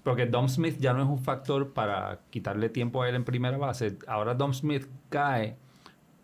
[0.03, 3.57] Porque Dom Smith ya no es un factor para quitarle tiempo a él en primera
[3.59, 3.99] base.
[4.07, 5.57] Ahora Dom Smith cae,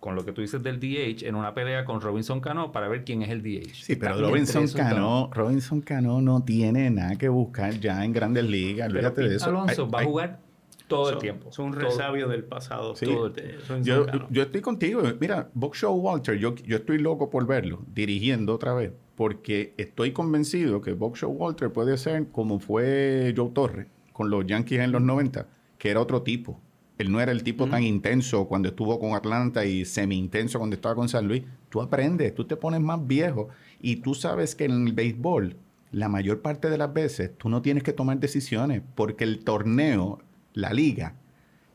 [0.01, 3.05] con lo que tú dices del DH, en una pelea con Robinson Cano para ver
[3.05, 3.75] quién es el DH.
[3.85, 5.29] Sí, pero Robinson Cano.
[5.33, 8.90] Robinson Cano no tiene nada que buscar ya en grandes ligas.
[8.90, 9.47] Olvídate de eso.
[9.51, 10.40] Alonso Ay, va ay, a jugar
[10.88, 11.53] todo el Son- tiempo.
[11.53, 12.94] Son un Todo- resabio del pasado.
[12.94, 13.07] Sí.
[13.07, 13.83] todo el-
[14.31, 15.03] Yo, estoy contigo.
[15.20, 20.12] Mira, Box Show Walter, yo, yo estoy loco por verlo, dirigiendo otra vez, porque estoy
[20.12, 24.92] convencido que Box Show Walter puede ser como fue Joe Torre con los Yankees en
[24.92, 26.61] los 90, que era otro tipo.
[26.99, 30.94] Él no era el tipo tan intenso cuando estuvo con Atlanta y semi-intenso cuando estaba
[30.94, 31.42] con San Luis.
[31.68, 33.49] Tú aprendes, tú te pones más viejo
[33.81, 35.57] y tú sabes que en el béisbol,
[35.90, 40.20] la mayor parte de las veces, tú no tienes que tomar decisiones porque el torneo,
[40.55, 41.14] la liga,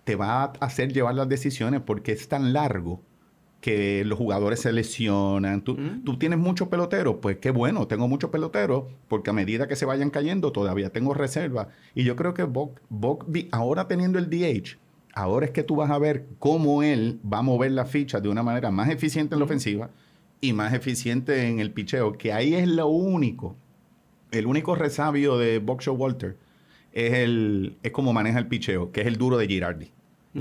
[0.03, 3.01] te va a hacer llevar las decisiones porque es tan largo
[3.61, 5.61] que los jugadores se lesionan.
[5.61, 9.75] Tú, tú tienes muchos peloteros, pues qué bueno, tengo muchos peloteros, porque a medida que
[9.75, 11.67] se vayan cayendo todavía tengo reserva.
[11.93, 12.47] Y yo creo que
[13.27, 14.77] vi- ahora teniendo el DH,
[15.13, 18.29] ahora es que tú vas a ver cómo él va a mover las fichas de
[18.29, 19.89] una manera más eficiente en la ofensiva
[20.39, 23.57] y más eficiente en el picheo, que ahí es lo único,
[24.31, 26.37] el único resabio de Box Show Walter
[26.93, 29.91] es, el, es cómo maneja el picheo, que es el duro de Girardi.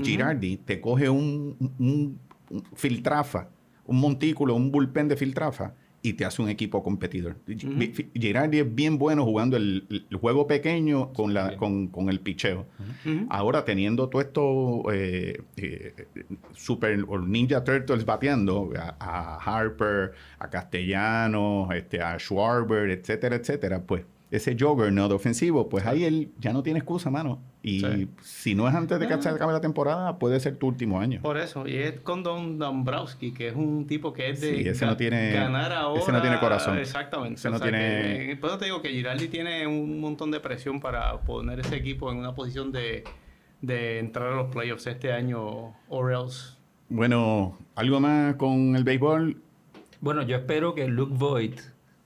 [0.03, 2.19] Girardi te coge un, un-
[2.51, 3.49] un filtrafa,
[3.85, 7.35] un montículo, un bullpen de filtrafa y te hace un equipo competidor.
[8.13, 12.65] Girardi es bien bueno jugando el, el juego pequeño con, la, con, con el picheo.
[13.29, 15.93] Ahora teniendo todo esto eh, eh,
[16.55, 23.81] Super o Ninja Turtles bateando a, a Harper, a Castellanos, este, a Schwarber, etcétera, etcétera,
[23.81, 27.41] pues ese juggernaut ofensivo, pues ahí él ya no tiene excusa, mano.
[27.63, 28.07] Y Sí.
[28.21, 31.21] si no es antes de que se acabe la temporada, puede ser tu último año.
[31.21, 34.67] Por eso, y es con Don Dombrowski, que es un tipo que es de Sí,
[34.69, 35.99] ese ga- no tiene- ganar ahora.
[36.01, 36.77] ese no tiene corazón.
[36.77, 37.39] Exactamente.
[37.39, 40.39] Ese no tiene- que, eh, por eso te digo que Girardi tiene un montón de
[40.39, 43.03] presión para poner ese equipo en una posición de,
[43.61, 46.53] de entrar a los playoffs este año, or else.
[46.87, 49.41] Bueno, algo más con el béisbol.
[50.01, 51.59] Bueno, yo espero que Luke Voigt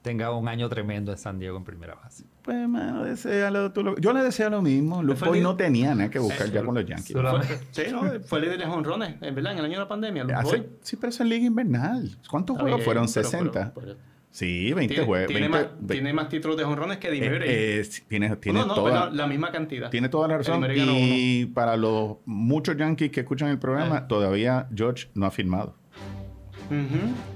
[0.04, 2.26] tenga un año tremendo en San Diego en primera base.
[2.44, 5.02] Pues, mano, deséalo tú lo- Yo le deseo lo mismo.
[5.02, 7.08] Luke el- no tenía nada que buscar Eh, ya con los Yankees.
[7.14, 8.04] solamente- Sí, ¿no?
[8.26, 10.24] Fue líder de jonrones, en verdad, en el año de la pandemia.
[10.24, 10.64] Luke Hace- Boyd.
[10.82, 12.18] sí, pero eso es liga invernal.
[12.30, 13.06] ¿Cuántos Está juegos bien, fueron?
[13.12, 13.74] pero- 60.
[13.74, 13.98] pero- pero-
[14.30, 15.28] sí, 20 tiene, juegos.
[15.28, 17.50] tiene 20, más, tiene títulos de jonrones que Di eh, Murray.
[17.50, 19.90] eh, tiene, tiene no, no, toda, pero la misma cantidad.
[19.90, 20.66] tiene toda la razón.
[20.76, 24.04] Y para los muchos Yankees que escuchan el programa, Eh.
[24.10, 25.76] todavía George no ha firmado.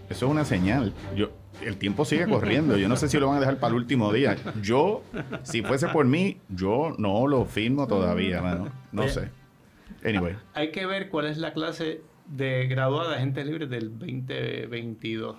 [0.10, 0.94] Eso es una señal.
[1.16, 1.30] Yo,
[1.65, 2.78] el tiempo sigue corriendo.
[2.78, 4.36] Yo no sé si lo van a dejar para el último día.
[4.62, 5.04] Yo,
[5.43, 8.70] si fuese por mí, yo no lo firmo todavía, mano.
[8.91, 9.12] No Oye.
[9.12, 9.30] sé.
[10.06, 10.36] Anyway.
[10.54, 15.38] Hay que ver cuál es la clase de graduada de agentes libres del 2022.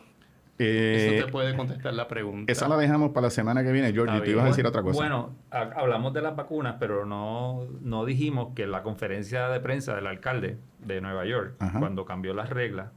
[0.60, 2.50] Eh, Eso te puede contestar la pregunta.
[2.50, 4.12] esa la dejamos para la semana que viene, George.
[4.12, 4.98] Está Tú ibas a decir otra cosa.
[4.98, 9.94] Bueno, ha- hablamos de las vacunas, pero no, no dijimos que la conferencia de prensa
[9.94, 11.78] del alcalde de Nueva York, Ajá.
[11.78, 12.90] cuando cambió las reglas,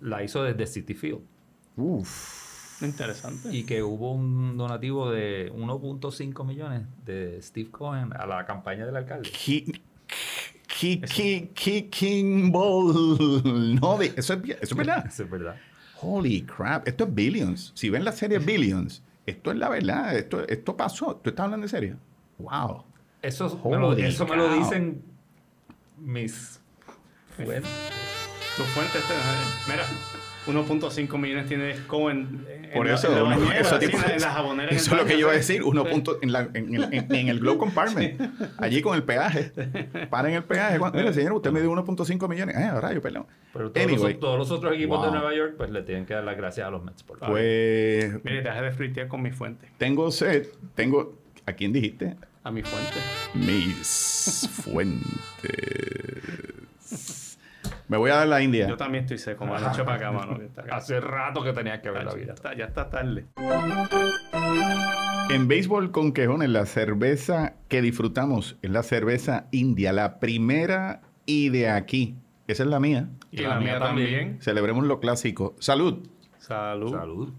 [0.00, 1.20] la hizo desde City Field.
[1.76, 2.46] Uf.
[2.80, 3.54] Interesante.
[3.54, 8.96] Y que hubo un donativo de 1.5 millones de Steve Cohen a la campaña del
[8.96, 9.30] alcalde.
[9.30, 9.72] Ki-
[10.66, 13.74] ki- ki- ki- King Ball.
[13.80, 15.06] No, de- eso, es, eso es verdad.
[15.06, 15.56] Eso es verdad.
[16.00, 16.86] Holy crap.
[16.86, 17.72] Esto es Billions.
[17.74, 20.16] Si ven la serie Billions, esto es la verdad.
[20.16, 21.16] Esto, esto pasó.
[21.16, 21.96] ¿Tú estás hablando en serio?
[22.38, 22.84] Wow.
[23.20, 25.02] Eso, me lo, eso me lo dicen
[25.98, 26.60] mis
[27.36, 27.64] fuentes.
[28.56, 29.14] Tu fuente está.
[29.68, 29.84] Mira,
[30.48, 32.46] 1.5 millones tiene Cohen.
[32.68, 35.04] en Por la- eso, en la uno- bañera, eso, tipo- en en en es lo
[35.06, 35.62] que yo iba a decir.
[35.62, 35.90] Uno Sí.
[35.90, 38.20] punto, en, la- en el- en- en el Glow Compartment.
[38.58, 39.52] Allí con el peaje.
[40.10, 40.78] Paren el peaje.
[40.92, 42.56] Mira, señor, usted me dio 1.5 millones.
[42.56, 43.26] Eh, ahora yo perdón.
[43.54, 44.12] Pero todos, Anyway.
[44.12, 45.06] los, todos los otros equipos Wow.
[45.06, 47.28] de Nueva York, pues le tienen que dar las gracias a los Mets por la
[47.28, 49.66] Pues Mire, deja de fritear con mi fuente.
[49.78, 50.46] tengo sed.
[50.74, 51.16] Tengo.
[51.46, 52.16] ¿A quién dijiste?
[52.44, 52.98] A mi fuente.
[53.34, 55.02] Mis fuentes.
[57.88, 58.68] Me voy a dar la India.
[58.68, 59.66] Yo también estoy seco, mano.
[59.72, 60.38] Echa para acá, mano.
[60.70, 62.34] Hace rato que tenías que ver la Ya vida.
[62.34, 63.26] está, ya está tarde.
[65.30, 71.48] En béisbol con quejones, la cerveza que disfrutamos es la cerveza india, la primera y
[71.48, 72.16] de aquí.
[72.46, 73.08] Esa es la mía.
[73.30, 74.38] Y la, mía también.
[74.40, 75.54] Celebremos lo clásico.
[75.58, 76.06] Salud.
[76.38, 76.90] Salud.
[76.92, 77.32] Salud.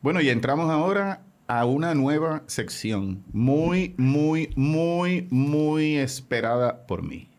[0.00, 7.30] Bueno, y entramos ahora a una nueva sección muy, muy, muy, muy esperada por mí.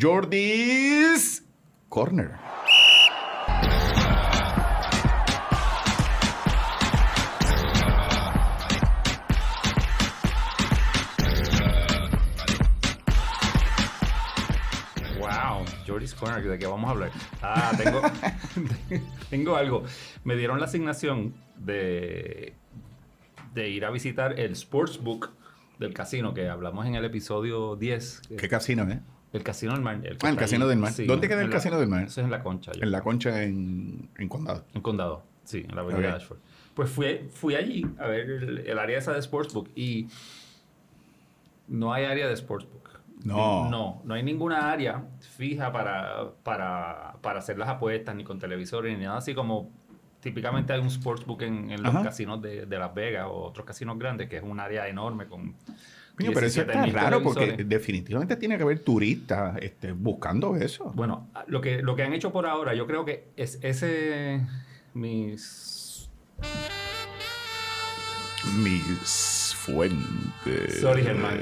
[0.00, 1.44] Jordi's
[1.92, 2.38] Corner.
[15.18, 17.10] Wow, Jordy's Corner, ¿de qué vamos a hablar?
[17.42, 18.00] Ah, tengo,
[19.30, 19.84] tengo algo.
[20.24, 22.54] Me dieron la asignación de,
[23.54, 25.30] de ir a visitar el Sportsbook
[25.78, 28.22] del casino que hablamos en el episodio 10.
[28.28, 29.00] que- ¿Qué casino, eh?
[29.32, 30.00] El Casino del Mar.
[30.00, 30.70] que Ah, el Casino ahí.
[30.70, 30.92] del Mar.
[30.92, 32.04] Sí, ¿Dónde queda el la- Casino del Mar?
[32.04, 32.72] Eso es en La Concha.
[32.72, 34.64] yo En la concha en, en Condado.
[34.74, 36.14] En Condado, sí, en la avenida Ok.
[36.16, 36.38] Ashford.
[36.74, 40.08] Pues fui, fui allí a ver el, el área esa de Sportsbook y
[41.68, 42.90] no hay área de Sportsbook.
[43.24, 43.70] No.
[43.70, 45.04] No, no hay ninguna área
[45.36, 49.70] fija para, para, para hacer las apuestas, ni con televisores, ni nada así como
[50.20, 52.04] típicamente hay un Sportsbook en, en los Ajá.
[52.04, 55.54] casinos de, de Las Vegas o otros casinos grandes, que es un área enorme con...
[56.16, 60.92] Coño, pero eso está 17.000 raro porque definitivamente tiene que haber turistas este, buscando eso.
[60.94, 64.46] Bueno, lo que, lo que han hecho por ahora, yo creo que es ese...
[64.94, 66.08] Mis...
[68.62, 70.80] Mis fuentes.
[70.80, 71.38] Sorry, Germán.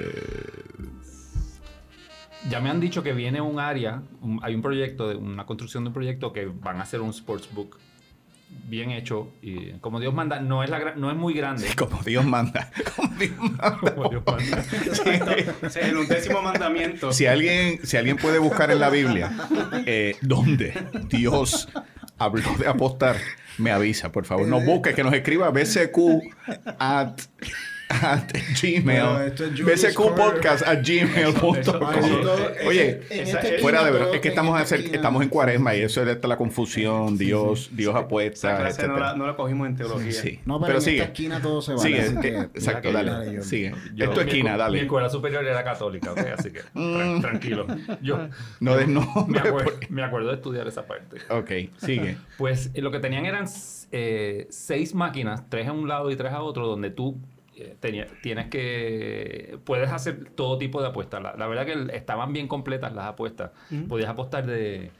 [2.48, 5.84] Ya me han dicho que viene un área, un- hay un proyecto, de una construcción
[5.84, 7.76] de un proyecto que van a hacer un sportsbook
[8.70, 11.66] bien hecho y como Dios manda, no es, la, no es muy grande.
[11.76, 12.70] Como Dios manda.
[12.96, 13.78] Como Dios manda.
[13.80, 14.64] Como Dios manda.
[15.80, 17.12] El undécimo mandamiento.
[17.12, 19.32] Si alguien, si alguien puede buscar en la Biblia
[19.86, 20.72] eh, dónde
[21.08, 21.68] Dios
[22.16, 23.16] habló de apostar,
[23.58, 24.46] me avisa, por favor.
[24.46, 25.98] No busque, que nos escriba bcq
[26.78, 27.20] at,
[27.90, 29.26] at gmail.
[29.26, 31.82] esto es bcq podcast at gmail.com.
[32.66, 36.02] Oye, en esta fuera de verdad, es que estamos, hacer- estamos en cuaresma y eso
[36.02, 40.12] es la confusión, Dios, Dios apuesta, clase no la, no la cogimos en teología.
[40.12, 40.40] Sí.
[40.44, 40.96] No, pero, pero en sigue.
[40.98, 42.08] esta esquina todo se vale.
[42.08, 43.10] Sigue, que- exacto, que dale.
[43.10, 43.74] dale, yo- sigue.
[43.94, 44.78] Yo- es tu esquina, dale.
[44.78, 47.66] Mi escuela superior era católica, ok, así que tra- tranquilo.
[48.02, 48.28] Yo
[48.60, 49.40] No des me, nombre.
[49.40, 51.18] acuer- porque- me acuerdo de estudiar esa parte.
[51.28, 51.50] Ok,
[51.84, 52.16] sigue.
[52.38, 53.44] Pues eh, lo que tenían eran
[53.92, 57.18] eh, seis máquinas, tres a un lado y tres a otro, donde tú
[57.80, 59.58] tenía- tienes que...
[59.64, 61.22] Puedes hacer todo tipo de apuestas.
[61.22, 63.50] La, la verdad que estaban bien completas las apuestas.
[63.88, 64.90] Podías apostar de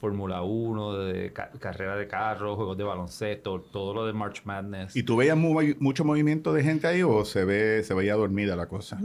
[0.00, 4.94] Fórmula 1, de ca- carrera de carros, juegos de baloncesto, todo lo de March Madness.
[4.96, 8.54] ¿Y tú veías mu- mucho movimiento de gente ahí o se ve se veía dormida
[8.56, 8.98] la cosa?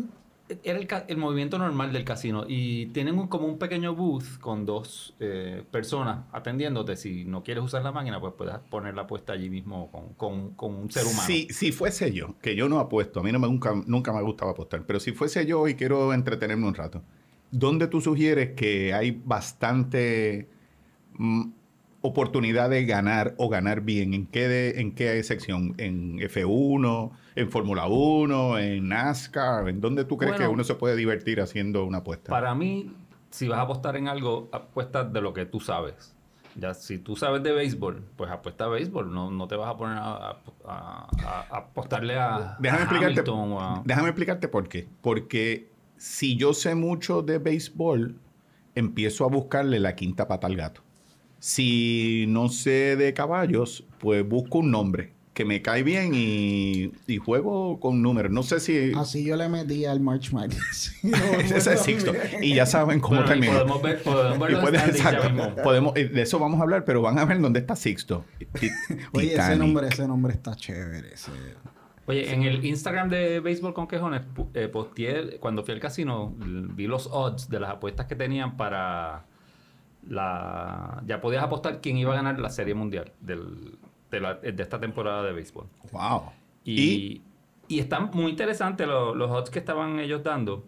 [0.64, 5.64] Era el, movimiento normal del casino y tienen como un pequeño booth con dos eh,
[5.72, 6.98] personas atendiéndote.
[6.98, 10.54] Si no quieres usar la máquina, pues puedes poner la apuesta allí mismo con, con-
[10.56, 11.24] con un ser humano.
[11.26, 14.52] Si, si fuese yo, que yo no apuesto, a mí nunca, nunca me ha gustado
[14.52, 17.02] apostar, pero si fuese yo y quiero entretenerme un rato,
[17.50, 20.50] ¿dónde tú sugieres que hay bastante
[21.14, 21.52] mm,
[22.04, 24.14] oportunidad de ganar o ganar bien?
[24.14, 25.74] ¿En qué, de- en qué sección?
[25.78, 27.12] ¿En F1?
[27.36, 28.60] ¿En Fórmula 1?
[28.60, 29.70] ¿En NASCAR?
[29.70, 32.30] ¿En dónde tú crees Bueno, que uno se puede divertir haciendo una apuesta?
[32.30, 32.92] Para mí,
[33.30, 36.14] si vas a apostar en algo, apuesta de lo que tú sabes.
[36.56, 39.12] Ya, si tú sabes de béisbol, pues apuesta a béisbol.
[39.12, 40.38] No, no te vas a poner a, a-
[40.68, 43.24] a- a- a apostarle a, Déjame explicarte,
[43.86, 44.88] déjame explicarte por qué.
[45.02, 48.20] Porque si yo sé mucho de béisbol,
[48.76, 50.82] empiezo a buscarle la quinta pata al gato.
[51.48, 57.18] Si no sé de caballos, pues busco un nombre que me cae bien y, y
[57.18, 58.32] juego con números.
[58.32, 58.94] No sé si...
[58.96, 60.96] Así yo le metí al March Madness.
[61.54, 62.14] Ese es Sixto.
[62.42, 63.54] Y ya saben cómo Bueno, y termina.
[63.60, 65.62] podemos ver, podemos ver puede- exacto.
[65.62, 68.24] Podemos, eh, de eso vamos a hablar, pero van a ver dónde está Sixto.
[69.12, 71.14] Oye, ese nombre, ese nombre está chévere.
[71.14, 71.32] ese-
[72.06, 74.22] Oye, en el Instagram de Béisbol con Quejones
[74.54, 79.26] eh, posteé, cuando fui al casino, vi los odds de las apuestas que tenían para
[80.08, 81.02] la...
[81.06, 83.78] Ya podías apostar quién iba a ganar la Serie Mundial del-
[84.12, 85.66] de, la- de esta temporada de béisbol.
[85.92, 86.24] Wow.
[86.64, 87.22] Y, Y
[87.70, 90.66] y están muy interesantes lo- los odds que estaban ellos dando.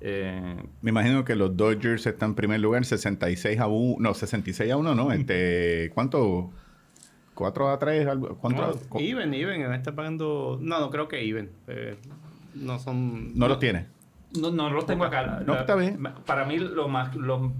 [0.00, 3.96] Eh, me imagino que los Dodgers están en primer lugar, 66 a 1.
[3.98, 5.10] No, 66 a 1, no.
[5.12, 6.50] Este, ¿Cuánto?
[7.34, 8.06] 4 a 3.
[8.06, 8.78] algo- ¿Cuánto?
[8.92, 9.72] No, even, even.
[9.72, 10.58] Está pagando...
[10.60, 11.50] No, no creo que even.
[11.66, 11.96] Eh,
[12.54, 13.36] no son...
[13.36, 13.86] no los tiene.
[14.40, 15.22] no, no los tengo acá.
[15.22, 15.98] La- No, está bien.
[16.26, 17.52] Para mí, lo más lo-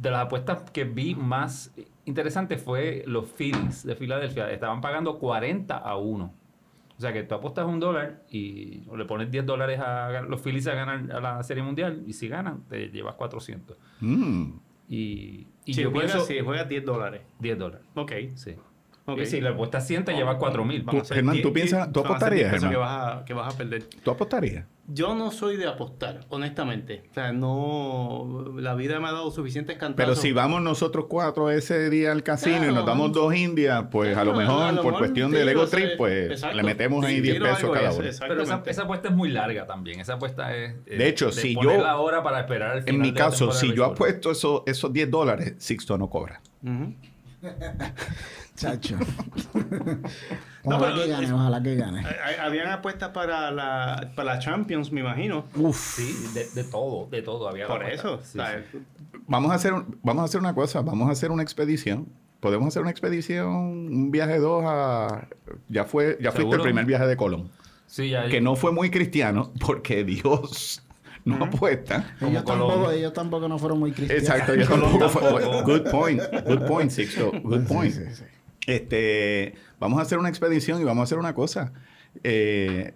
[0.00, 1.74] de las apuestas que vi más
[2.04, 4.50] interesante fue los Phillies de Filadelfia.
[4.50, 6.34] Estaban pagando 40 a 1.
[6.96, 10.40] O sea que tú apuestas un dólar y o le pones 10 dólares a los
[10.40, 13.76] Phillies a ganar a la Serie Mundial y si ganan te llevas 400.
[14.00, 14.52] Mm.
[14.88, 17.22] Y, y si yo juegas, pienso si juegas 10 dólares.
[17.40, 17.86] 10 dólares.
[17.94, 18.12] Ok.
[18.34, 18.54] Sí.
[19.06, 19.18] Ok.
[19.20, 20.82] Y si le apuestas 100 te llevas 4000.
[20.82, 22.74] Vamos a hacer Germán, ¿tú 10, piensas- tú van a ser 10 apostarías, pesos que
[22.74, 22.88] Germán?
[22.88, 23.82] vas, a, que vas a perder.
[24.02, 24.64] ¿Tú apostarías?
[24.88, 27.02] Yo no soy de apostar, honestamente.
[27.10, 28.54] O sea, no...
[28.56, 29.96] La vida me ha dado suficientes cantazos.
[29.96, 34.16] Pero si vamos nosotros cuatro ese día al casino y nos damos dos indias, pues
[34.16, 36.56] a lo mejor, a lo por mejor cuestión del ego trip, pues Exacto.
[36.56, 38.08] le metemos ahí Sí, 10 tiro pesos cada uno.
[38.28, 39.98] Pero esa, apuesta es muy larga también.
[39.98, 40.76] Esa apuesta es.
[40.86, 43.74] eh, De hecho, de si yo- la hora para esperar En mi la caso, si
[43.74, 46.40] yo apuesto eso- esos 10 dólares, Sixto no cobra.
[46.62, 46.94] Ujú.
[48.56, 48.96] Chacho.
[50.64, 52.04] No, ojalá pero que gane, ojalá que gane.
[52.42, 55.44] Habían apuestas para la, para la Champions, me imagino.
[55.54, 55.76] Uf.
[55.94, 57.68] Sí, de, de todo, de todo había.
[57.68, 58.14] Por apuesta.
[58.14, 58.20] eso.
[58.72, 58.78] Sí.
[59.28, 62.08] Vamos a hacer, un- vamos a hacer una cosa, vamos a hacer una expedición.
[62.40, 65.28] Podemos hacer una expedición, un viaje dos a...
[65.68, 67.48] Ya fue, ya fuiste el primer viaje de Colón.
[67.86, 68.26] Sí, ya.
[68.26, 70.82] Que no fue muy cristiano porque Dios
[71.24, 72.16] no apuesta.
[72.20, 74.24] Ellos tampoco, ellos tampoco no fueron muy cristianos.
[74.24, 77.92] Exacto, yo tampoco fue- Good point, good point, Sixto, good point.
[77.94, 78.24] Sí, sí, sí.
[78.66, 81.72] Este, vamos a hacer una expedición y vamos a hacer una cosa.
[82.24, 82.94] Eh,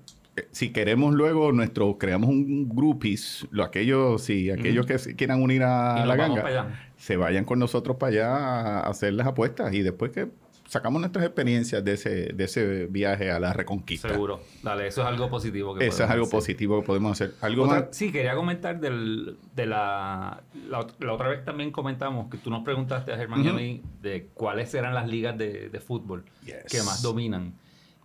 [0.50, 6.04] si queremos luego nuestro, creamos un groupies, lo, aquellos, si aquellos que quieran unir a
[6.06, 10.28] la ganga, se vayan con nosotros para allá a hacer las apuestas y después que
[10.70, 14.08] sacamos nuestras experiencias de ese, de ese viaje a la reconquista.
[14.08, 14.40] Seguro.
[14.62, 15.74] Dale, eso es algo positivo.
[15.74, 16.38] Que Eso es algo hacer.
[16.38, 17.34] positivo que podemos hacer.
[17.40, 17.88] Algo Otra- más.
[17.90, 22.50] sí, quería comentar del, de la, la, ot- la otra vez también comentamos que tú
[22.50, 26.24] nos preguntaste a Germán y a mí de cuáles eran las ligas de, de fútbol
[26.44, 26.64] Yes.
[26.70, 27.54] que más dominan.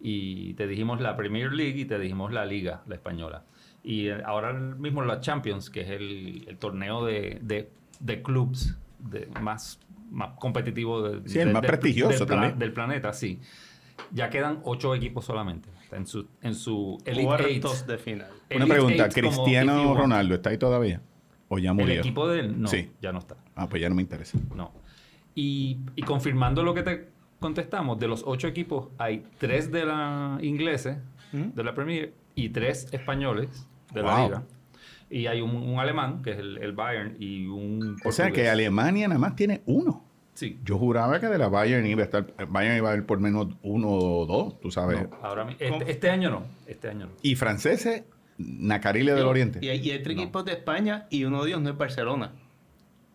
[0.02, 3.44] Y te dijimos la Premier League y te dijimos la Liga, la española.
[3.84, 8.76] Y eh, ahora mismo la Champions, que es el, el torneo de, de, de clubs
[9.00, 9.80] de más,
[10.16, 12.60] más competitivo de- Sí, el de- más del- prestigioso del, pla- también.
[12.60, 13.40] del planeta, sí.
[14.12, 15.70] Ya quedan ocho equipos solamente.
[15.84, 17.88] Está en su, en su Elite cuartos Eight.
[17.88, 18.28] de final.
[18.50, 19.94] Una Elite pregunta, ¿Cristiano.
[19.96, 21.02] Ronaldo está ahí todavía?
[21.48, 22.00] ¿O ya El murió?
[22.00, 22.90] equipo de él, no, Sí.
[23.02, 23.36] ya no está.
[23.56, 24.38] Ah, pues ya no me interesa.
[24.56, 24.72] No.
[25.36, 27.10] Y, y confirmando lo que te
[27.40, 30.98] contestamos, de los ocho equipos hay tres de la ingleses,
[31.34, 31.50] ¿Mm?
[31.54, 34.44] de la Premier, y tres españoles de la liga.
[35.10, 38.50] Y hay un, un alemán, que es el, el Bayern, y un O sea que.
[38.50, 40.05] Alemania nada más tiene uno.
[40.36, 40.60] Sí.
[40.64, 43.48] Yo juraba que de la Bayern iba a estar, Bayern iba a haber por menos
[43.64, 45.02] uno o dos, tú sabes.
[45.10, 46.44] No, ahora este, este año no.
[46.68, 47.14] Este año no.
[47.24, 48.04] Y franceses,
[48.38, 49.60] Nacarile del Oriente.
[49.62, 50.22] Y hay, y hay tres No.
[50.24, 52.34] equipos de España y uno de ellos no es Barcelona.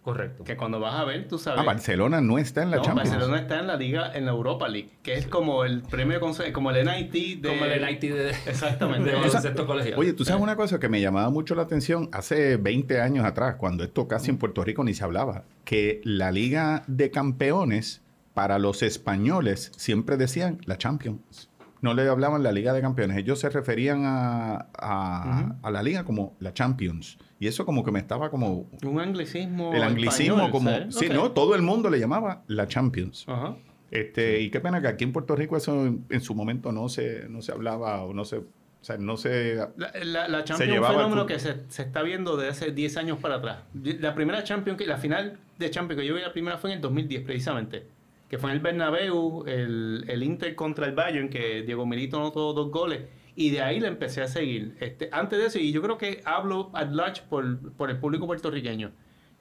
[0.03, 0.45] Correcto.
[0.45, 1.61] Que cuando vas a ver, tú sabes.
[1.61, 3.11] ah, Barcelona no está en la no, Champions.
[3.11, 6.71] Barcelona está en la liga, en la Europa League, que es como el premio, como
[6.71, 7.49] el NIT de...
[7.51, 9.11] Como el NIT de, Exactamente.
[9.11, 9.99] de baloncesto colegial.
[9.99, 13.57] Oye, tú sabes una cosa que me llamaba mucho la atención hace 20 años atrás,
[13.57, 18.01] cuando esto casi en Puerto Rico ni se hablaba, que la Liga de Campeones
[18.33, 21.51] para los españoles siempre decían la Champions.
[21.83, 23.17] No le hablaban la Liga de Campeones.
[23.19, 25.55] Ellos se referían a, a- Ujú.
[25.67, 27.19] a la Liga como la Champions.
[27.41, 28.69] Y eso como que me estaba como...
[28.85, 30.71] Un anglicismo El anglicismo español, como...
[30.93, 31.13] Sí, Ok.
[31.15, 33.25] no, todo el mundo le llamaba la Champions.
[33.27, 33.57] Ajá.
[33.91, 36.89] Este, y qué pena que aquí en Puerto Rico eso en, en su momento no
[36.91, 38.37] se, no se hablaba o no se...
[38.37, 38.45] O
[38.85, 39.57] sea, no se...
[39.77, 42.97] La, la, la Champions es un fenómeno que se, se está viendo de hace 10
[42.99, 43.59] años para atrás.
[43.75, 46.77] La primera Champions, que, la final de Champions que yo vi, la primera fue en
[46.77, 47.87] el 2010 precisamente.
[48.29, 52.53] Que fue en el Bernabéu, el, el Inter contra el Bayern, que Diego Milito anotó
[52.53, 53.01] dos goles.
[53.37, 54.77] Y de ahí la empecé a seguir.
[54.81, 58.27] Este, antes de eso, y yo creo que hablo at large por, por el público
[58.27, 58.91] puertorriqueño,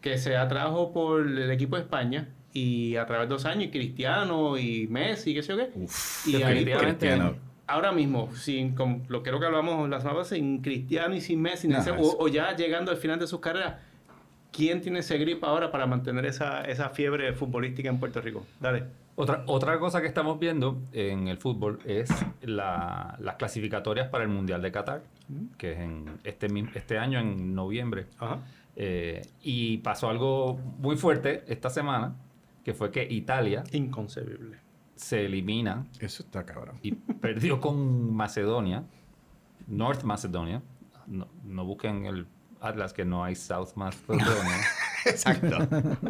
[0.01, 3.69] que se atrajo por el equipo de España y a través de los años, y
[3.69, 5.69] Cristiano y Messi, qué sé yo qué.
[6.25, 7.07] y ahí, definitivamente.
[7.07, 7.35] Cristiano.
[7.67, 11.41] ahora mismo, sin, con lo creo que hablamos la semana pasada, sin Cristiano y sin
[11.41, 13.75] Messi, ese- o ya llegando al final de sus carreras,
[14.51, 18.45] ¿quién tiene ese grip ahora para mantener esa, esa fiebre futbolística en Puerto Rico?
[18.59, 18.85] Dale.
[19.22, 22.09] Otra, otra cosa que estamos viendo en el fútbol es
[22.41, 25.03] la- las clasificatorias para el Mundial de Qatar,
[25.57, 28.07] que es en este, este año, en noviembre.
[28.17, 28.39] Ajá.
[28.78, 32.15] Eh, y pasó algo muy fuerte esta semana,
[32.63, 34.55] que fue que Italia Inconcebible.
[34.95, 36.78] se elimina Eso está cabrón.
[36.82, 38.86] y perdió con Macedonia,
[39.67, 40.61] North Macedonia.
[41.07, 42.26] No, no busquen el
[42.61, 44.59] Atlas que no hay South Macedonia.
[45.05, 45.57] Exacto.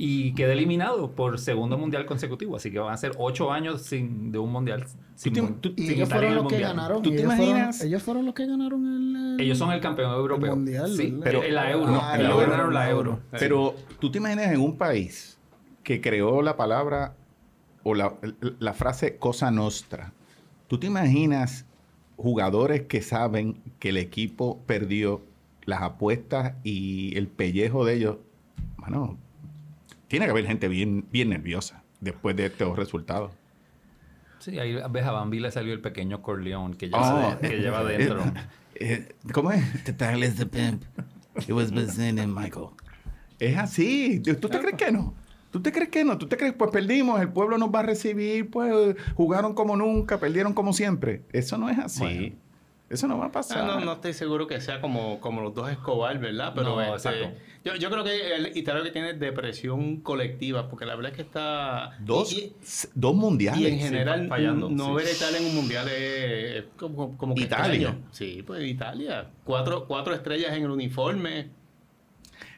[0.00, 2.54] y quedó eliminado por segundo mundial consecutivo.
[2.54, 4.84] Así que van a ser ocho años sin, de un mundial.
[5.16, 7.02] Sin, te- mun- tú- Y sin ellos fueron el los que ganaron.
[7.02, 7.80] ¿Tú te ellos, fueron, imaginas?
[7.82, 9.16] ellos fueron los que ganaron el.
[9.34, 10.54] el- Ellos son el campeón europeo.
[10.54, 11.90] mundial, sí, pero en la euro.
[11.90, 12.40] no, en el la euro.
[12.42, 13.20] euro ganaron la euro.
[13.32, 15.36] Pero tú te imaginas en un país
[15.82, 17.16] que creó la palabra
[17.82, 18.14] o la,
[18.60, 20.12] la frase cosa nostra.
[20.68, 21.64] ¿Tú te imaginas
[22.16, 25.22] jugadores que saben que el equipo perdió
[25.64, 28.16] las apuestas y el pellejo de ellos?
[28.76, 29.18] Bueno,
[30.08, 33.32] tiene que haber gente bien, bien nerviosa después de estos resultados.
[34.40, 36.98] Sí, ahí ves a Bambi le salió el pequeño Corleón que Oh.
[37.00, 38.20] lleva, que lleva dentro.
[38.76, 39.84] Eh, ¿Cómo es?
[39.84, 40.84] The tile is the pimp.
[41.46, 42.68] It was Bazin and Michael.
[43.40, 44.20] Es así.
[44.20, 45.14] ¿Tú te crees que no?
[45.50, 46.18] ¿Tú te crees que no?
[46.18, 46.52] ¿Tú te crees?
[46.52, 51.22] Pues perdimos, el pueblo nos va a recibir, pues jugaron como nunca, perdieron como siempre.
[51.32, 52.00] Eso no es así.
[52.00, 52.36] Bueno.
[52.90, 53.64] Eso no va a pasar.
[53.66, 56.52] no, no estoy seguro que sea como, como los dos Escobar, ¿verdad?
[56.54, 57.38] Pero No, este, exacto.
[57.62, 61.22] yo, yo creo que el Italia que tiene depresión colectiva, porque la verdad es que
[61.22, 61.98] está...
[62.00, 62.54] Dos, y-
[62.94, 63.60] dos mundiales.
[63.60, 64.92] Y en sí, general, fa- fallando, no sí.
[64.94, 67.88] ver a Italia en un mundial es como, como que Italia.
[67.88, 68.08] extraño.
[68.10, 69.26] Sí, pues Italia.
[69.44, 71.50] Cuatro, cuatro estrellas en el uniforme.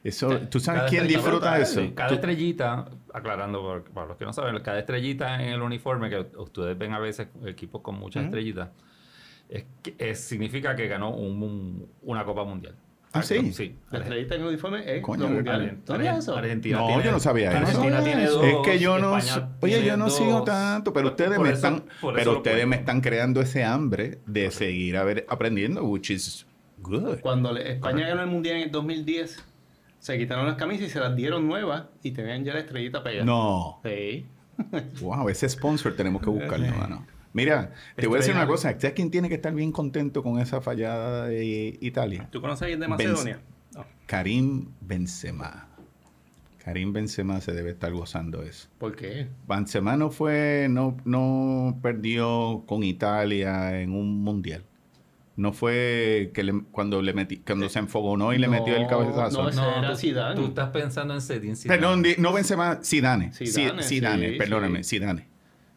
[0.05, 1.95] Eso, ¿Tú Cada sabes quién estrella- disfruta sí, eso?
[1.95, 6.25] Cada Tú- estrellita, aclarando para los que no saben, cada estrellita en el uniforme, que
[6.39, 8.69] ustedes ven a veces equipos con muchas estrellitas,
[9.51, 9.65] es,
[9.99, 12.75] es- significa que ganó un- un- una Copa Mundial.
[13.13, 13.53] Ah, sí.
[13.53, 13.75] Sí.
[13.91, 15.27] La estrellita en el uniforme es Coño.
[15.29, 16.37] Argen- ¿Tú sabías eso?
[16.37, 17.59] Argentina No, tiene- yo no sabía eso.
[17.59, 18.45] Argentina No tiene dos.
[18.45, 20.17] es que yo no, España oye, yo no dos.
[20.17, 21.85] sigo tanto, pero ustedes Por me eso- están,
[22.15, 26.47] pero ustedes me están creando ese hambre de seguir a ver, aprendiendo, which is
[26.79, 27.19] good.
[27.21, 29.43] Cuando le- España ganó el mundial en el 2010,
[29.99, 33.25] se quitaron las camisas y se las dieron nuevas y tenían ya la estrellita pegada.
[33.25, 33.81] No.
[33.85, 34.25] Sí.
[35.01, 37.07] Wow, ese sponsor tenemos que buscarlo, mano.
[37.33, 38.73] Mira, te voy a decir una cosa.
[38.73, 42.29] ¿Sabes quién tiene que estar bien contento con esa fallada de Italia?
[42.33, 43.41] ¿Tú conoces a alguien de Benz- Macedonia?
[43.75, 43.85] No.
[44.07, 45.69] Karim Benzema.
[46.65, 48.69] Karim Benzema se debe estar gozando eso.
[48.79, 49.29] ¿Por qué?
[49.49, 54.65] Benzema no fue, no, no perdió con Italia en un mundial.
[55.37, 58.87] No fue que le- cuando le metí, cuando se enfogonó y le No, metió el
[58.89, 59.43] cabezazo.
[59.45, 60.35] no, ese era tú, Zidane.
[60.35, 61.57] tú estás pensando en Zidane.
[61.57, 61.81] Zidane.
[61.81, 63.33] Perdón, no Benzema, Zidane.
[63.33, 64.97] Zidane, Sí, Zidane, sí, perdóname, sí.
[64.99, 65.30] Zidane.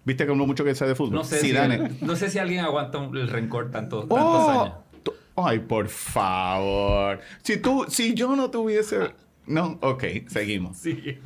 [0.06, 1.16] ¿Viste que hablo mucho que sabe de fútbol?
[1.16, 1.90] No sé, Zidane.
[1.92, 4.74] si, no sé si alguien aguanta el rencor tanto, tantos Oh, años.
[5.04, 7.20] t- Ay, por favor.
[7.42, 9.12] Si tú, si yo no tuviese.
[9.46, 10.78] No, ok, seguimos.
[10.78, 11.20] Sí.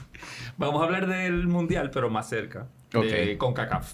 [0.58, 2.68] Vamos a hablar del mundial, pero más cerca.
[2.92, 3.38] De.
[3.38, 3.94] CONCACAF.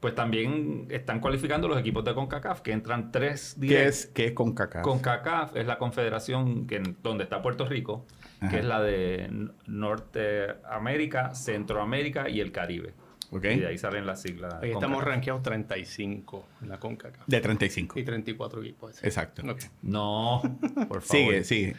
[0.00, 3.96] Pues también están cualificando los equipos de CONCACAF, que entran tres ¿Qué directos.
[3.96, 4.82] es, qué es con caca?
[4.82, 8.04] CONCACAF es la confederación que, donde está Puerto Rico,
[8.40, 8.50] Ajá.
[8.50, 12.94] que es la de Norteamérica, Centroamérica y el Caribe.
[13.36, 13.44] Ok.
[13.44, 14.54] Y de ahí salen las siglas.
[14.62, 15.08] Ahí estamos CONCACAF.
[15.08, 17.26] rankeados 35 en la CONCACAF.
[17.26, 17.98] De 35.
[17.98, 19.04] Y 34 equipos.
[19.04, 19.42] Exacto.
[19.82, 20.42] No,
[20.88, 21.02] por favor.
[21.02, 21.76] Sigue, sigue.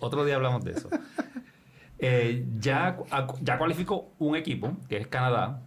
[0.00, 0.88] Otro día hablamos de eso.
[2.02, 2.96] Eh, ya,
[3.42, 5.60] ya cualificó un equipo, que es Canadá.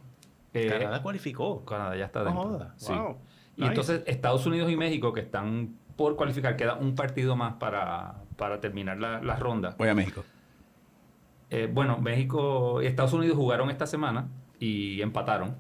[0.56, 1.64] Eh, Canadá cualificó.
[1.64, 2.72] Canadá ya está dentro.
[2.76, 2.92] Sí.
[2.92, 3.18] Wow.
[3.56, 3.70] Y Nice.
[3.70, 8.60] entonces Estados Unidos y México, que están por cualificar, queda un partido más para, para
[8.60, 9.76] terminar la, la ronda.
[9.78, 10.24] Voy a México.
[11.52, 14.28] Eh, bueno, México y Estados Unidos jugaron esta semana
[14.64, 15.56] y empataron.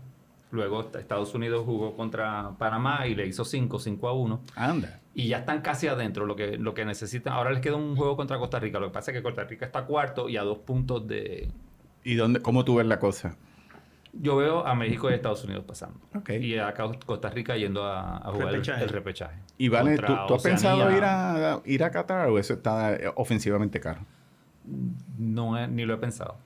[0.51, 4.39] Luego est- Estados Unidos jugó contra Panamá y le hizo 5, 5 a 1.
[4.55, 4.99] Anda.
[5.15, 7.33] Y ya están casi adentro lo que, lo que necesitan.
[7.33, 8.79] Ahora les queda un juego contra Costa Rica.
[8.79, 11.49] Lo que pasa es que Costa Rica está cuarto y a dos puntos de...
[12.03, 13.35] ¿Y dónde, cómo tú ves la cosa?
[14.13, 15.99] Yo veo a México y Estados Unidos pasando.
[16.15, 16.29] Ok.
[16.39, 16.71] Y a
[17.05, 18.83] Costa Rica yendo a, a jugar el- Repechaje.
[18.83, 19.39] el repechaje.
[19.57, 23.11] Y vale, ¿tú, tú has pensado ir a, ir a Qatar o eso está eh,
[23.15, 24.01] ofensivamente caro?
[25.17, 26.37] No, ni lo he pensado.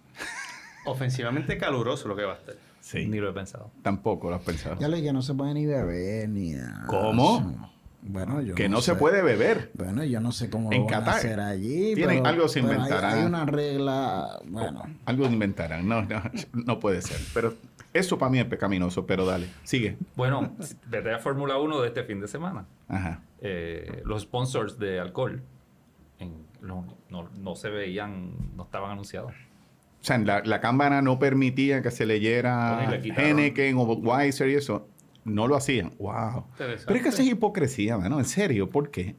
[0.88, 2.55] Ofensivamente caluroso lo que va a estar.
[2.93, 3.69] Ni lo he pensado.
[3.81, 4.77] Tampoco lo has pensado.
[4.79, 6.85] Ya le que no se puede ni beber ni nada.
[6.88, 7.69] ¿Cómo?
[8.01, 9.71] Bueno, yo que no, se puede beber.
[9.73, 11.13] Bueno, yo no sé cómo En lo van Qatar.
[11.13, 11.93] a hacer allí.
[11.95, 13.17] Tienen- pero- algo se pero inventarán.
[13.19, 14.83] Hay, una regla, bueno.
[15.05, 15.88] Algo inventarán.
[15.88, 16.21] No, no,
[16.53, 17.19] no puede ser.
[17.33, 17.55] Pero
[17.93, 19.47] eso para mí es pecaminoso, pero dale.
[19.63, 19.97] Sigue.
[20.15, 20.55] Bueno,
[20.89, 22.65] desde la Fórmula 1 de este fin de semana.
[22.88, 23.21] Ajá.
[23.41, 25.43] eh, los sponsors de alcohol
[26.19, 29.33] en- no, no- no se veían, no estaban anunciados.
[30.01, 32.99] O sea, la, la cámara no permitía que se leyera.
[33.03, 34.87] Henneken o Weiser y eso.
[35.25, 35.91] No lo hacían.
[35.99, 36.45] Wow.
[36.57, 38.17] Pero es que eso es hipocresía, mano.
[38.19, 39.15] En serio, ¿por qué?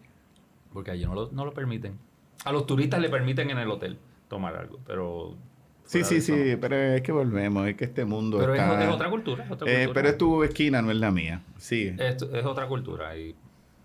[0.73, 1.99] Porque allí no lo, no lo permiten.
[2.45, 3.99] A los turistas le permiten en el hotel
[4.29, 5.37] tomar algo, pero...
[5.85, 6.61] Sí, sí, sí, no.
[6.61, 8.85] pero es que volvemos, es que este mundo Pero es, está...
[8.85, 9.45] es otra cultura.
[9.45, 9.95] es otra Eh, cultura.
[9.95, 11.43] pero es tu esquina, no es la mía.
[11.57, 11.95] Sí.
[11.99, 13.35] Esto es otra cultura y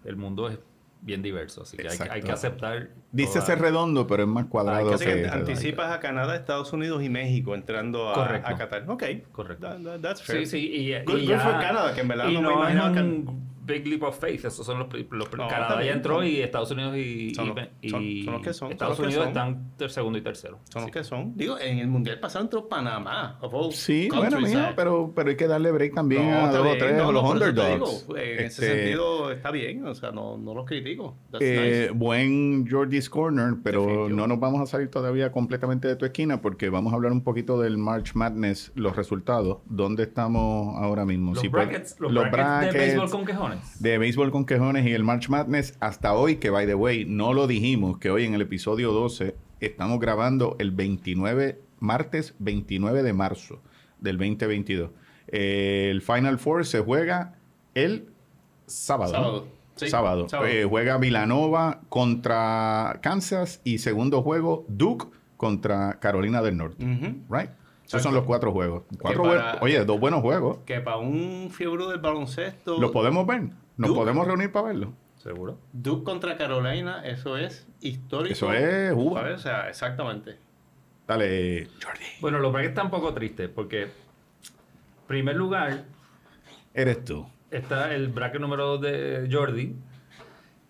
[0.04, 0.60] el mundo es
[1.04, 2.90] bien diverso, así que hay, que- hay que aceptar.
[3.12, 5.12] Dice toda- ser redondo, pero es más cuadrado Así que...
[5.12, 5.36] que redondo.
[5.52, 8.50] anticipas a Canadá, Estados Unidos y México entrando a, Correcto.
[8.50, 8.86] a Qatar.
[8.90, 9.04] Ok.
[9.32, 9.68] Correcto.
[9.68, 10.40] That- that- that's fair.
[10.40, 12.74] Sí, sí, y, Good- y good ya- for Canada, que en verdad y no me
[12.74, 12.92] no,
[13.66, 16.98] big leap of faith, esos son los, los No, Canadá ya entró y Estados Unidos
[16.98, 20.18] y, son los- y son- son los que son, Estados los Unidos están ter- segundo
[20.18, 20.60] y tercero.
[20.70, 21.36] Son los que son.
[21.38, 23.38] Digo, en el Mundial pasado entró Panamá.
[23.42, 24.74] of all Sí, bueno, ¿sabes?
[24.76, 28.08] pero, pero hay que darle break también No, a dos o tres, No, los underdogs.
[28.08, 31.16] digo, En ese Este, sentido está bien, o sea, no, no los critico.
[31.40, 31.92] Eh, nice.
[31.98, 34.10] Buen Georgie's Corner, pero Definitivo.
[34.18, 37.22] no nos vamos a salir todavía completamente de tu esquina porque vamos a hablar un
[37.24, 39.60] poquito del March Madness, los resultados.
[39.66, 41.34] ¿Dónde estamos ahora mismo?
[41.34, 43.53] Los, Si puede- brackets, los, brackets, de béisbol con quejones.
[43.80, 47.34] De béisbol con quejones y el March Madness hasta hoy, que by the way, no
[47.34, 53.14] lo dijimos, que hoy en el episodio 12 estamos grabando el 29, martes 29 de
[53.14, 53.62] marzo
[54.00, 54.92] del 2022.
[55.28, 57.36] Eh, el Final Four se juega
[57.74, 58.10] el
[58.66, 59.12] sábado.
[59.12, 59.48] Sábado.
[59.76, 60.30] Sí, sábado.
[60.30, 60.50] sábado.
[60.50, 66.86] Eh, juega Villanova contra Kansas y segundo juego Duke contra Carolina del Norte.
[67.30, 67.50] Right?
[67.98, 68.84] Esos son los cuatro juegos.
[69.00, 70.58] Cuatro para- buen- Oye, dos buenos juegos.
[70.66, 73.42] Que para un fiebre del baloncesto, ¿Los podemos ver?
[73.78, 74.00] ¿Nos Duke.
[74.00, 74.94] podemos reunir para verlo?
[75.18, 75.58] Seguro.
[75.72, 78.34] Duke contra Carolina, eso es histórico.
[78.34, 79.22] Eso es uva.
[79.22, 79.36] ¿sabes?
[79.36, 80.38] O sea, exactamente.
[81.08, 82.04] Dale, Jordi.
[82.22, 83.88] Bueno, los brackets están un poco tristes porque,
[85.08, 85.86] primer lugar,
[86.74, 87.26] Eres tú.
[87.52, 89.76] está el bracket número 2 de Jordi.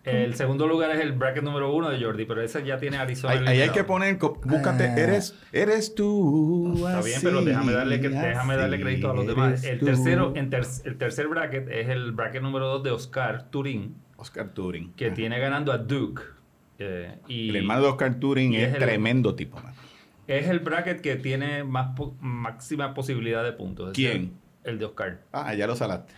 [0.04, 3.32] El segundo lugar es el bracket número 1 de Jordi, pero ese ya tiene Arizona.
[3.34, 4.98] Ahí, ahí hay que poner, búscate, Ah.
[4.98, 6.74] eres, eres tú.
[6.76, 9.64] Está bien, pero déjame darle, que, déjame darle crédito a los demás.
[9.64, 9.86] eres El tú.
[9.86, 14.50] tercero, en ter- el tercer bracket es el bracket número 2 de Oscar Turín, Oscar
[14.50, 14.92] Turing.
[14.92, 16.22] que tiene ganando a Duke.
[16.78, 19.72] eh, y El hermano de Oscar Turing y es, es el- tremendo tipo, man.
[20.26, 23.92] es el bracket que tiene más po- máxima posibilidad de puntos.
[23.94, 24.32] ¿Quién?
[24.64, 25.20] El, el de Oscar.
[25.32, 26.12] Ah, ya lo salaste.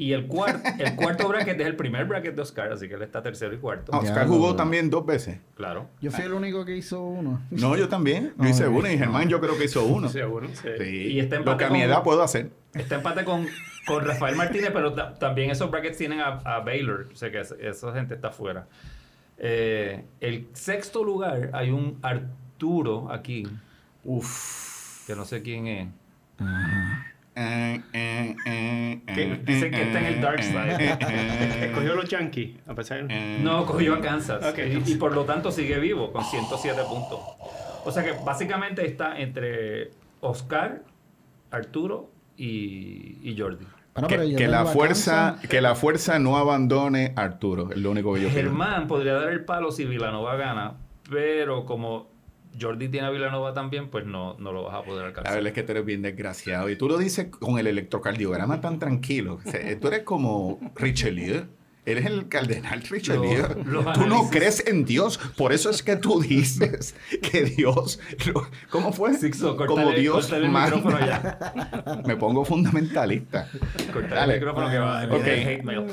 [0.00, 3.02] Y el, cuar- el cuarto bracket es el primer bracket de Oscar, así que él
[3.02, 3.90] está tercero y cuarto.
[3.92, 5.40] Ah, Oscar jugó también dos veces.
[5.56, 5.88] Claro.
[6.00, 7.42] Yo fui el único que hizo uno.
[7.50, 8.32] No, yo también.
[8.36, 10.08] Yo No, hice uno y Germán yo creo que hizo uno.
[10.20, 10.68] Seguro, sí.
[10.78, 10.84] Sí.
[11.14, 12.50] Y está Lo que a mi con- edad puedo hacer.
[12.74, 13.44] Está empate con,
[13.88, 17.08] con Rafael Martínez, pero ta- también esos brackets tienen a, a Baylor.
[17.12, 18.68] O sea que es- esa gente está fuera.
[19.36, 23.48] Eh, el sexto lugar hay un Arturo aquí,
[24.04, 25.06] Uf.
[25.08, 25.88] que no sé quién es.
[26.40, 26.44] Eh,
[27.38, 27.84] Que
[29.22, 30.84] eh, dicen que eh, está en el dark eh, side.
[30.84, 33.38] eh, eh, Escogió los Yankees, a pesar eh.
[33.40, 34.44] No, cogió a Kansas.
[34.44, 34.58] Ok.
[34.58, 37.20] Y, y por lo tanto sigue vivo con 107 puntos.
[37.84, 40.82] O sea que básicamente está entre Oscar,
[41.50, 43.64] Arturo y, y Jordi.
[43.94, 45.48] Bueno, que, que la fuerza, Kansas.
[45.50, 48.40] que la fuerza no abandone a Arturo, es lo único que yo pido.
[48.40, 50.74] Germán podría dar el palo si Villanova gana,
[51.10, 52.08] pero como
[52.60, 55.34] Jordi tiene a Villanova también, pues no, no lo vas a poder La alcanzar.
[55.34, 56.68] verdad es que tú eres bien desgraciado.
[56.70, 59.38] Y tú lo dices con el electrocardiograma tan tranquilo.
[59.44, 61.44] O sea, tú eres como Richelieu.
[61.86, 63.46] Eres el cardenal Richelieu.
[63.94, 65.16] Tú no crees en Dios.
[65.38, 67.98] Por eso es que tú dices que Dios...
[68.68, 69.14] ¿Cómo fue?
[69.14, 72.02] Sixto, como córtale- Dios el micrófono ya.
[72.06, 73.48] Me pongo fundamentalista.
[73.90, 74.34] Cortar Dale.
[74.34, 75.04] el micrófono que va.
[75.04, 75.10] Ok.
[75.24, 75.86] viene el hate mail.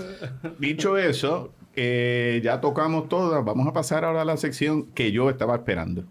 [0.59, 3.45] Dicho eso, eh, ya tocamos todas.
[3.45, 6.03] Vamos a pasar ahora a la sección que yo estaba esperando.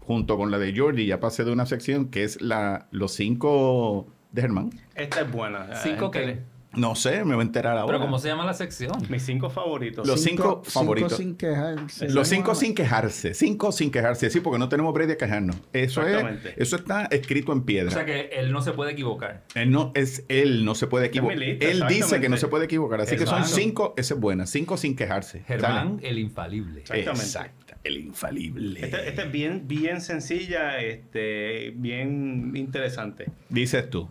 [0.00, 4.06] Junto con la de Jordi, ya pasé de una sección que es la los cinco
[4.32, 4.70] de Germán.
[4.94, 5.74] Esta es buena.
[5.82, 6.40] ¿Cinco qué?
[6.76, 7.86] No sé, me voy a enterar ahora.
[7.86, 8.92] Pero ¿cómo se llama la sección?
[9.08, 10.06] Mis cinco favoritos.
[10.06, 11.16] Los cinco favoritos.
[11.16, 12.10] sin quejarse.
[12.10, 15.56] Los cinco sin quejarse, cinco sin quejarse, sí, porque no tenemos break de quejarnos.
[15.72, 16.24] Eso es,
[16.56, 17.88] eso está escrito en piedra.
[17.88, 19.44] O sea que él no se puede equivocar.
[19.54, 21.38] Él no, es él no se puede equivocar.
[21.38, 24.46] lista, Él dice que no se puede equivocar, así que son cinco, esa es buena,
[24.46, 25.40] cinco sin quejarse.
[25.46, 26.80] Germán, el infalible.
[26.80, 27.22] Exactamente.
[27.22, 28.80] Exacto, el infalible.
[28.84, 33.26] Esta es bien, bien sencilla, este, bien interesante.
[33.48, 34.08] Dices tú.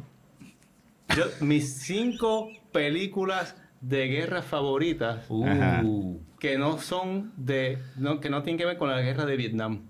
[1.16, 5.26] Yo- mis cinco películas de guerra favoritas.
[5.30, 9.36] Uh, que no son de, no, que no tienen que ver con la guerra de
[9.38, 9.82] Vietnam.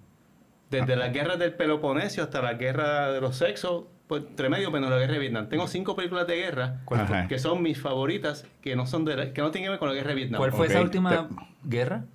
[0.69, 4.89] Desde la guerra del Peloponesio hasta la guerra de los sexos, pues, entre medio menos
[4.89, 5.47] la guerra de Vietnam.
[5.49, 6.81] Tengo cinco películas de guerra
[7.27, 9.87] que son mis favoritas, que no son de la- que no tienen que ver con
[9.89, 10.39] la guerra de Vietnam.
[10.39, 11.35] ¿Cuál fue esa última te-
[11.69, 12.05] guerra?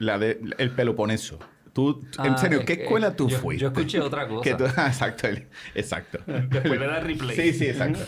[0.00, 1.38] La de el Peloponeso.
[1.72, 3.62] Tú, en Ah, serio, es ¿qué escuela tú yo- fuiste?
[3.62, 4.56] Yo escuché otra Que cosa.
[4.56, 5.28] tú- ah, exacto,
[5.76, 6.18] exacto.
[6.26, 7.36] Después le da replay.
[7.36, 8.00] Sí, sí, exacto.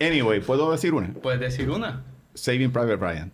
[0.00, 1.12] Anyway, ¿puedo decir una?
[1.14, 2.04] Puedes decir una.
[2.34, 3.32] Saving Private Ryan.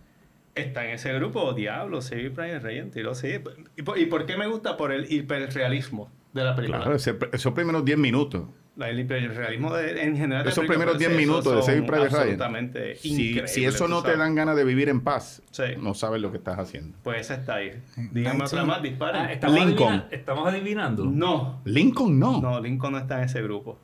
[0.55, 3.35] Está en ese grupo, Diablo, Saving Private Ryan, tiró sí.
[3.77, 4.79] ¿Y por, y por qué me gusta?
[4.79, 6.83] Por el hiperrealismo de la película.
[6.83, 8.45] Claro, esos primeros 10 minutos.
[8.79, 10.47] El imperialismo de- en general.
[10.47, 12.21] Esos primeros 10 francesas minutos de Saving Private Ryan.
[12.21, 15.63] Absolutamente Si, si eso no te dan ganas de vivir en paz, Sí.
[15.81, 16.97] no sabes lo que estás haciendo.
[17.03, 17.73] Pues esa está ahí.
[18.13, 19.23] Dígame otra más, disparen.
[19.23, 19.89] Ah, ¿estamos, Lincoln.
[19.95, 21.05] adivina- ¿Estamos adivinando?
[21.07, 22.41] No, Lincoln no.
[22.43, 23.79] no, Lincoln no está en ese grupo.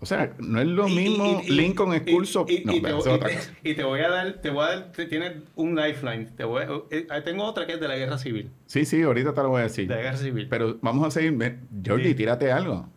[0.00, 2.44] O sea, no es lo Y- mismo y- y- Lincoln Expulso.
[2.48, 3.52] y- y- no, y te, otra y- cosa.
[3.62, 6.24] y te voy a dar, te voy a dar, te- tienes un lifeline.
[6.36, 8.50] Te voy a- eh, eh, tengo otra que es de la guerra civil.
[8.66, 9.86] Sí, sí, ahorita te lo voy a decir.
[9.86, 10.48] De la guerra civil.
[10.50, 11.38] Pero vamos a seguir.
[11.86, 12.14] Jordi, Sí.
[12.16, 12.88] tírate algo.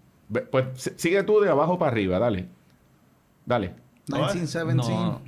[0.52, 2.48] Pues si- sigue tú de abajo para arriba, dale.
[3.46, 3.74] Dale.
[4.08, 4.74] 1917.
[4.76, 5.22] No.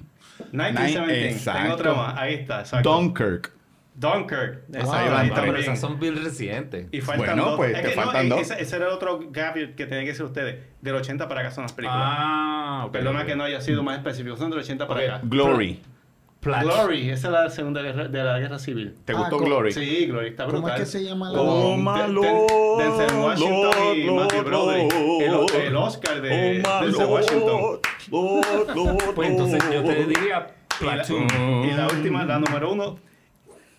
[0.52, 1.30] 1917.
[1.32, 1.62] Exacto.
[1.62, 2.18] Tengo otra más.
[2.18, 2.60] Ahí está.
[2.62, 2.92] exacto.
[2.94, 3.52] Dunkirk.
[3.96, 4.64] Dunkirk.
[4.74, 4.94] Esa Wow.
[4.94, 6.88] ahí Ahí pero esas son bien recientes.
[6.92, 7.56] Y faltan Bueno, dos.
[7.58, 8.42] pues, Es te que no, faltan eh, dos.
[8.42, 10.64] Ese, ese era el otro gap que tenían que ser ustedes.
[10.82, 12.04] Del 80 para acá son las películas.
[12.06, 12.92] Ah, ok.
[12.92, 14.38] Perdona que no haya sido más específico.
[14.38, 15.08] Son del 80 para Ok.
[15.10, 15.20] acá.
[15.24, 15.82] Glory.
[16.40, 16.64] Platch.
[16.64, 17.10] Glory.
[17.10, 18.96] Esa es la segunda guerra de la guerra civil.
[19.06, 19.72] ¿Te Ah, gustó Glory?
[19.72, 20.82] Sí, Glory está ¿Cómo brutal.
[20.82, 24.94] es que se llama la- Con Oh, Den- Lord, Denzel Washington y Lord, Matthew Broderick.
[25.22, 25.56] El, Lord.
[25.56, 27.62] el Oscar de Oh, Denzel Lord, Washington.
[28.12, 30.08] Lord, Lord, Pues entonces yo te Lord.
[30.08, 30.48] diría
[30.80, 31.28] Y la, Platoon.
[31.66, 33.00] y la última, la número uno,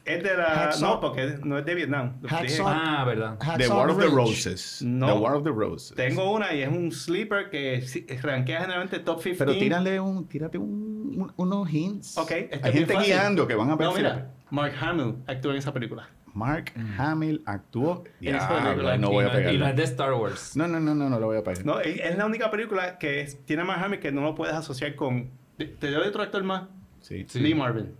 [0.08, 0.70] es de la...
[0.80, 2.20] No, porque no es de Vietnam.
[2.64, 3.38] Ah, verdad.
[3.58, 4.06] The War of the.
[4.06, 4.82] Roses.
[4.82, 5.06] No.
[5.06, 5.94] The War of the Roses.
[5.96, 7.84] Tengo una y es un sleeper que
[8.22, 9.38] rankea generalmente top 15.
[9.44, 12.16] Pero tírale un, tírate un, un- unos hints.
[12.18, 13.12] Ok, este es Hay gente fácil.
[13.12, 13.86] guiando que van a ver.
[13.88, 16.08] No, mira, Mark Hamill actuó en esa película.
[16.34, 18.04] Mark Hamill actuó.
[18.20, 18.96] En esa película.
[18.98, 20.56] no y, voy a no, y es de Star Wars.
[20.56, 21.64] No, no, no, no, no lo voy a pegar.
[21.64, 24.54] No, es la única película que es- tiene a Mark Hamill que no lo puedes
[24.54, 25.30] asociar con...
[25.56, 26.64] ¿Te te doy otro actor más?
[27.00, 27.24] Sí.
[27.28, 27.40] Sí.
[27.40, 27.92] Lee Marvin.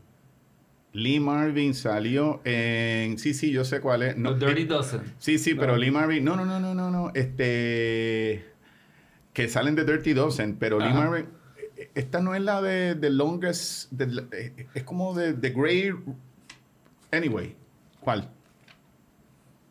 [0.93, 3.18] Lee Marvin salió en.
[3.18, 4.16] Sí, sí, yo sé cuál es.
[4.16, 5.01] No, The Dirty eh, Dozen.
[5.18, 6.24] Sí, sí, pero Lee Marvin.
[6.24, 7.12] No, no, no, no, no, no.
[7.14, 8.45] Este.
[9.32, 10.93] Que salen de Dirty Dozen, pero Lee.
[10.93, 11.26] Marvin.
[11.76, 13.91] eh, Esta no es la de The Longest.
[13.93, 15.97] de eh, es como de The Great.
[17.12, 17.55] Anyway.
[18.01, 18.30] ¿Cuál?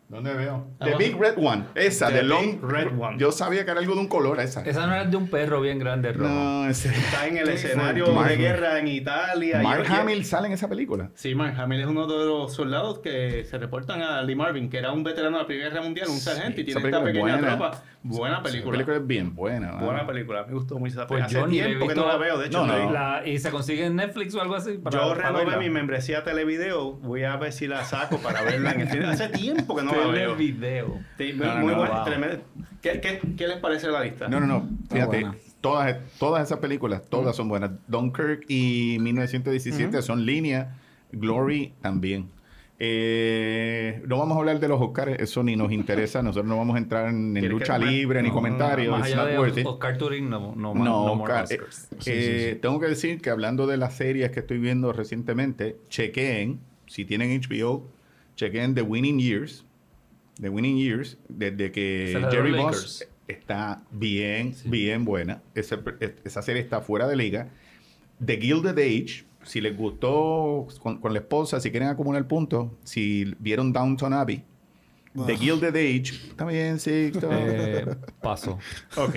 [0.09, 0.67] ¿Dónde veo?
[0.79, 0.97] The Abajo.
[0.99, 1.65] Big Red One.
[1.75, 3.17] Esa, The The, Big Long Red One.
[3.19, 4.61] Yo sabía que era algo de un color, esa.
[4.61, 6.29] Esa no era de un perro bien grande rojo.
[6.33, 6.87] No, ese.
[6.89, 9.59] Está en el escenario Mark- de guerra en Italia.
[9.61, 11.09] Mark Y- Hamill sale en esa película.
[11.13, 14.77] Sí, Mark Hamill es uno de los soldados que se reportan a Lee Marvin, que
[14.77, 17.13] era un veterano de la Primera Guerra Mundial, un sargento, y tiene esta película es
[17.13, 17.57] pequeña buena.
[17.71, 17.83] tropa.
[18.03, 18.71] Buena La película.
[18.71, 19.71] película es bien buena.
[19.73, 19.85] ¿no?
[19.85, 20.45] Buena película.
[20.45, 21.39] Me gustó mucho esa Pues película.
[21.41, 22.37] yo Hace tiempo que no la veo.
[22.37, 22.91] De hecho, No, no.
[22.93, 24.77] La- ¿Y se consigue en Netflix o algo así?
[24.77, 26.93] para- yo renové mi membresía Televideo.
[26.93, 29.07] Voy a ver si la saco para verla en el cine.
[29.07, 30.35] Hace tiempo que no la veo.
[30.35, 30.99] video.
[31.17, 32.05] Sí, No, no, muy no, buena, wow.
[32.05, 32.39] tremenda.
[32.81, 34.27] ¿Qué, qué, qué les parece la lista?
[34.27, 34.69] No, no, no.
[34.91, 35.25] Fíjate,
[35.61, 37.71] todas, todas esas películas, todas son buenas.
[37.87, 40.67] Dunkirk y 1917 son líneas.
[41.11, 42.29] Glory también.
[42.79, 46.21] Eh, no vamos a hablar de los Oscars, eso ni nos interesa.
[46.23, 48.91] Nosotros no vamos a entrar en, en ¿Quieres lucha que- libre ni no, comentarios.
[48.97, 49.37] Más allá de.
[49.65, 51.87] Oscar Turing, no, no, No, Oscar, eh, Oscars.
[52.05, 57.03] eh, Tengo que decir que hablando de las series que estoy viendo recientemente, chequeen, si
[57.05, 57.87] tienen HBO,
[58.35, 59.65] chequeen The Winning Years.
[60.39, 63.07] The Winning Years, desde que Esa es de Jerry Boss Lakers.
[63.27, 64.69] está bien, Sí.
[64.69, 65.41] bien buena.
[65.55, 65.79] Ese-
[66.23, 67.47] esa serie está fuera de liga.
[68.23, 73.33] The Gilded Age, si les gustó con, con la esposa, si quieren acumular puntos, si
[73.39, 74.43] vieron Downton Abbey,
[75.25, 77.11] The Gilded Age, está bien, sí.
[77.31, 77.85] Eh,
[78.21, 78.59] paso.
[78.95, 79.15] Ok.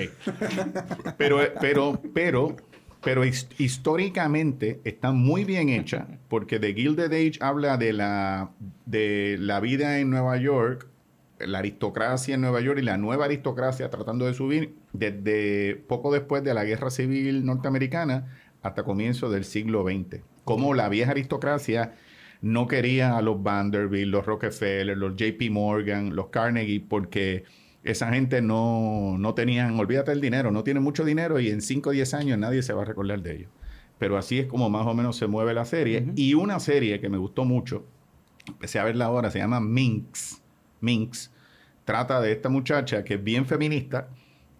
[1.19, 2.57] Pero, pero, pero,
[3.03, 8.51] pero his- históricamente está muy bien hecha porque The Gilded Age habla de la,
[8.87, 10.87] de la vida en Nueva York,
[11.47, 16.45] la aristocracia en Nueva York y la nueva aristocracia tratando de subir desde poco después
[16.45, 20.23] de la Guerra Civil Norteamericana hasta comienzo del siglo XX.
[20.45, 21.95] Como la vieja aristocracia
[22.43, 27.45] no quería a los Vanderbilt, los Rockefeller, los JP Morgan, los Carnegie, porque
[27.83, 31.91] esa gente no, no tenían, olvídate del dinero, no tienen mucho dinero y en 5
[31.91, 33.51] o 10 años nadie se va a recordar de ellos.
[33.99, 36.07] Pero así es como más o menos se mueve la serie.
[36.17, 37.85] Y una serie que me gustó mucho,
[38.47, 40.40] empecé a verla ahora, se llama Minx.
[40.81, 41.31] Minx.
[41.85, 44.09] Trata de esta muchacha que es bien feminista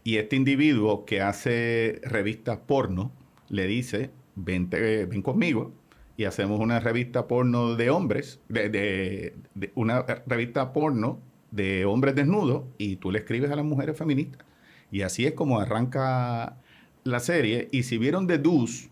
[0.05, 3.13] y este individuo que hace revistas porno
[3.49, 5.73] le dice, Vente, ven conmigo
[6.17, 9.35] y hacemos una revista porno de hombres, de,
[9.75, 14.45] una revista porno de hombres desnudos y tú le escribes a las mujeres feministas.
[14.91, 16.57] Y así es como arranca
[17.05, 17.69] la serie.
[17.73, 18.91] Y si vieron The Deuce,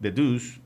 [0.00, 0.60] The Deuce,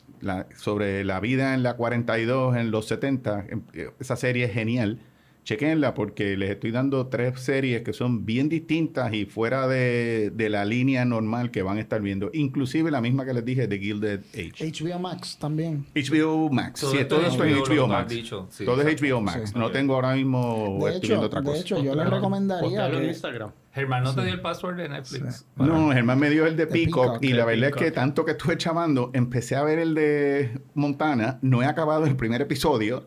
[0.55, 5.01] sobre la vida en la 42, en los 70, em- eh, esa serie es genial.
[5.47, 10.49] Chequenla porque les estoy dando tres series que son bien distintas y fuera de, de
[10.51, 12.31] la línea normal que van a estar viendo.
[12.33, 14.73] Inclusive la misma que les dije de Gilded Age.
[14.73, 15.87] HBO Max también.
[15.95, 16.81] HBO Max.
[16.81, 18.09] Todo sí, todo es esto es HBO, que HBO Max.
[18.13, 19.01] dicho, sí, todo es.
[19.01, 19.51] HBO Max.
[19.51, 19.59] Sí.
[19.59, 21.61] No tengo ahora mismo De estoy hecho, viendo otra de cosa.
[21.61, 23.09] hecho, yo les recomendaría postalo en que...
[23.09, 23.51] Instagram.
[23.73, 25.47] Germán, ¿no te dio el password de Netflix?
[25.55, 27.91] No, Germán me dio el de De Peacock, Peacock, y de la verdad es que
[27.93, 32.41] tanto que estuve chavando, empecé a ver el de Montana, no he acabado el primer
[32.41, 33.07] episodio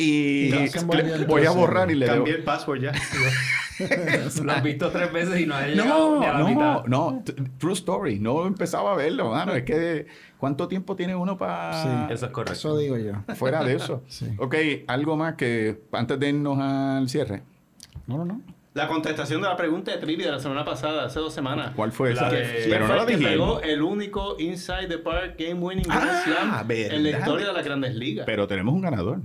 [0.00, 2.16] Y le- voy a borrar y le debo.
[2.18, 2.92] Cambié el password ya.
[4.44, 6.84] Lo has visto tres veces y no has llegado No, ni a la no, mitad.
[6.84, 7.22] no,
[7.58, 8.18] true story.
[8.18, 9.54] No empezaba a verlo, mano.
[9.54, 10.06] Es que,
[10.38, 12.12] ¿cuánto tiempo tiene uno para Sí.
[12.14, 12.52] Eso es correcto.
[12.52, 13.12] Eso digo yo.
[13.36, 14.02] fuera de eso?
[14.08, 14.26] Sí.
[14.38, 14.54] Ok,
[14.86, 17.42] algo más que antes de irnos al cierre.
[18.06, 18.42] No, no, no.
[18.74, 21.72] La contestación de la pregunta de trivia de la semana pasada, hace dos semanas.
[21.74, 22.30] ¿Cuál fue La esa?
[22.30, 26.24] de- Pero ¿Quién no la pegó el único Inside the Park Game Winning Ah, Grand
[26.62, 28.26] Slam en la historia de las grandes ligas.
[28.26, 29.20] Pero tenemos un ganador.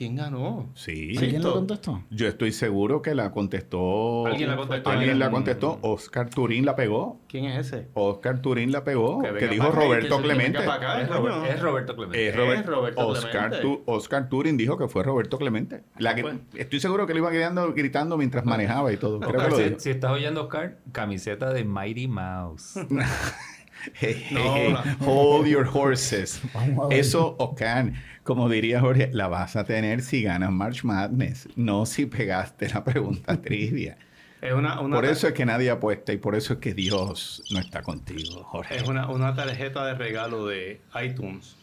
[0.00, 0.70] ¿Quién ganó?
[0.72, 1.08] Sí.
[1.18, 1.52] ¿Quién lo Listo.
[1.52, 2.02] contestó?
[2.08, 4.24] Yo estoy seguro que la contestó.
[4.26, 4.88] Alguien la contestó.
[4.88, 5.30] Alguien la Alguien.
[5.42, 5.78] contestó.
[5.82, 7.20] Oscar Turín la pegó.
[7.28, 7.88] ¿Quién es ese?
[7.92, 9.20] Oscar Turín la pegó.
[9.22, 10.58] Que, dijo acá, Roberto que Clemente.
[10.60, 11.20] acá, Es, coño.
[11.20, 12.28] Robert- es Roberto Clemente.
[12.30, 13.60] Es Robert- Es Roberto Oscar, Clemente.
[13.60, 15.82] Tu- Oscar Turing dijo que fue Roberto Clemente.
[15.98, 16.36] La que, Pues.
[16.54, 19.20] estoy seguro que le iba gritando, gritando mientras manejaba y todo.
[19.20, 22.72] Creo que lo si estás oyendo Oscar, camiseta de Mighty Mouse.
[23.94, 26.40] Hey, hold your horses.
[26.90, 32.06] Eso, Ocan, como diría Jorge, la vas a tener si ganas March Madness, no si
[32.06, 33.96] pegaste la pregunta trivia.
[34.40, 37.42] Es una, una Por eso es que nadie apuesta y por eso es que Dios
[37.50, 38.76] no está contigo, Jorge.
[38.76, 41.56] es una, una tarjeta de regalo de iTunes.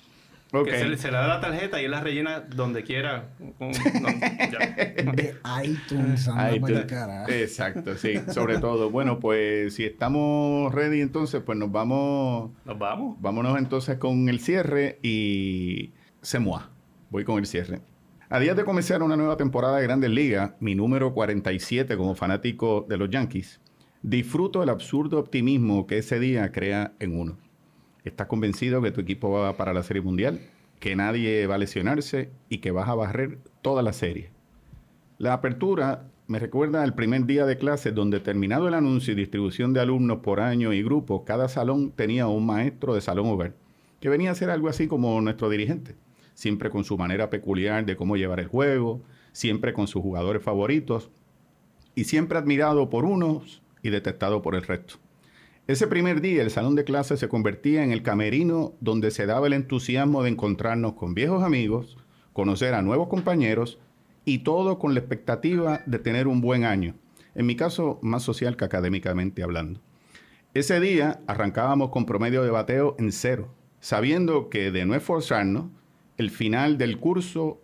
[0.54, 0.66] Ok.
[0.66, 3.30] Que se, le- se le da la tarjeta y él la rellena donde quiera.
[3.58, 4.08] Con- no,
[4.52, 5.12] ya.
[5.12, 7.30] De iTunes, anda por tú- el carajo.
[7.32, 8.90] Exacto, sí, sobre todo.
[8.90, 13.18] Bueno, pues si estamos ready entonces, pues nos vamos, Nos vamos.
[13.20, 15.92] vámonos entonces con el cierre y
[16.22, 16.70] se moa.
[17.10, 17.82] Voy con el cierre.
[18.30, 22.86] A días de comenzar una nueva temporada de Grandes Ligas, mi número 47 como fanático
[22.90, 23.62] de los Yankees,
[24.02, 27.38] disfruto el absurdo optimismo que ese día crea en uno.
[28.08, 30.40] Estás convencido que tu equipo va para la Serie Mundial,
[30.80, 34.30] que nadie va a lesionarse y que vas a barrer toda la serie.
[35.18, 39.74] La apertura me recuerda al primer día de clase donde terminado el anuncio y distribución
[39.74, 43.56] de alumnos por año y grupo, cada salón tenía un maestro de salón hogar,
[44.00, 45.96] que venía a ser algo así como nuestro dirigente,
[46.34, 49.02] siempre con su manera peculiar de cómo llevar el juego,
[49.34, 51.10] siempre con sus jugadores favoritos
[51.94, 54.96] y siempre admirado por unos y detestado por el resto.
[55.68, 59.48] Ese primer día el salón de clase se convertía en el camerino donde se daba
[59.48, 61.98] el entusiasmo de encontrarnos con viejos amigos,
[62.32, 63.78] conocer a nuevos compañeros
[64.24, 66.96] y todo con la expectativa de tener un buen año.
[67.36, 69.82] En mi caso, más social que académicamente hablando.
[70.54, 75.66] Ese día arrancábamos con promedio de bateo en cero, sabiendo que de no esforzarnos,
[76.18, 77.60] al final del curso,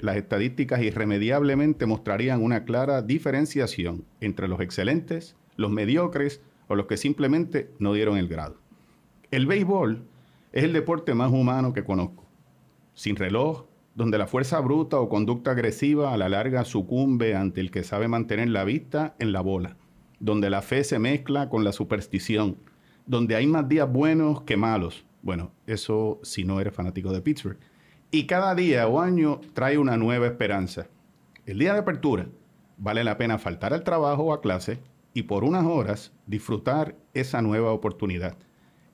[0.00, 6.40] las estadísticas irremediablemente mostrarían una clara diferenciación entre los excelentes, los mediocres
[6.72, 8.56] o los que simplemente no dieron el grado.
[9.30, 10.06] El béisbol
[10.52, 12.24] es el deporte más humano que conozco.
[12.94, 17.70] Sin reloj, donde la fuerza bruta o conducta agresiva a la larga sucumbe ante el
[17.70, 19.76] que sabe mantener la vista en la bola,
[20.18, 22.56] donde la fe se mezcla con la superstición,
[23.04, 25.04] donde hay más días buenos que malos.
[25.20, 27.58] Bueno, eso si no eres fanático de Pittsburgh.
[28.10, 30.86] Y cada día o año trae una nueva esperanza.
[31.44, 32.28] El día de apertura
[32.78, 34.80] vale la pena faltar al trabajo o a clase
[35.14, 38.36] y por unas horas disfrutar esa nueva oportunidad.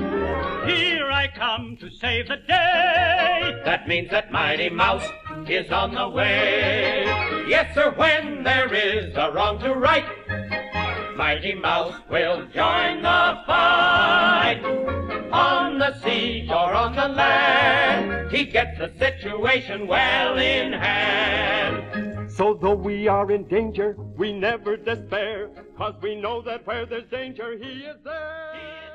[0.70, 3.61] Here I come to save the day.
[3.64, 5.08] That means that Mighty Mouse
[5.48, 7.02] is on the way.
[7.48, 10.06] Yes, sir, when there is a wrong to right,
[11.16, 15.09] Mighty Mouse will join the fight.
[15.33, 22.31] On the sea or on the land, he gets the situation well in hand.
[22.31, 27.09] So though we are in danger, we never despair, cause we know that where there's
[27.11, 28.89] danger, he is there.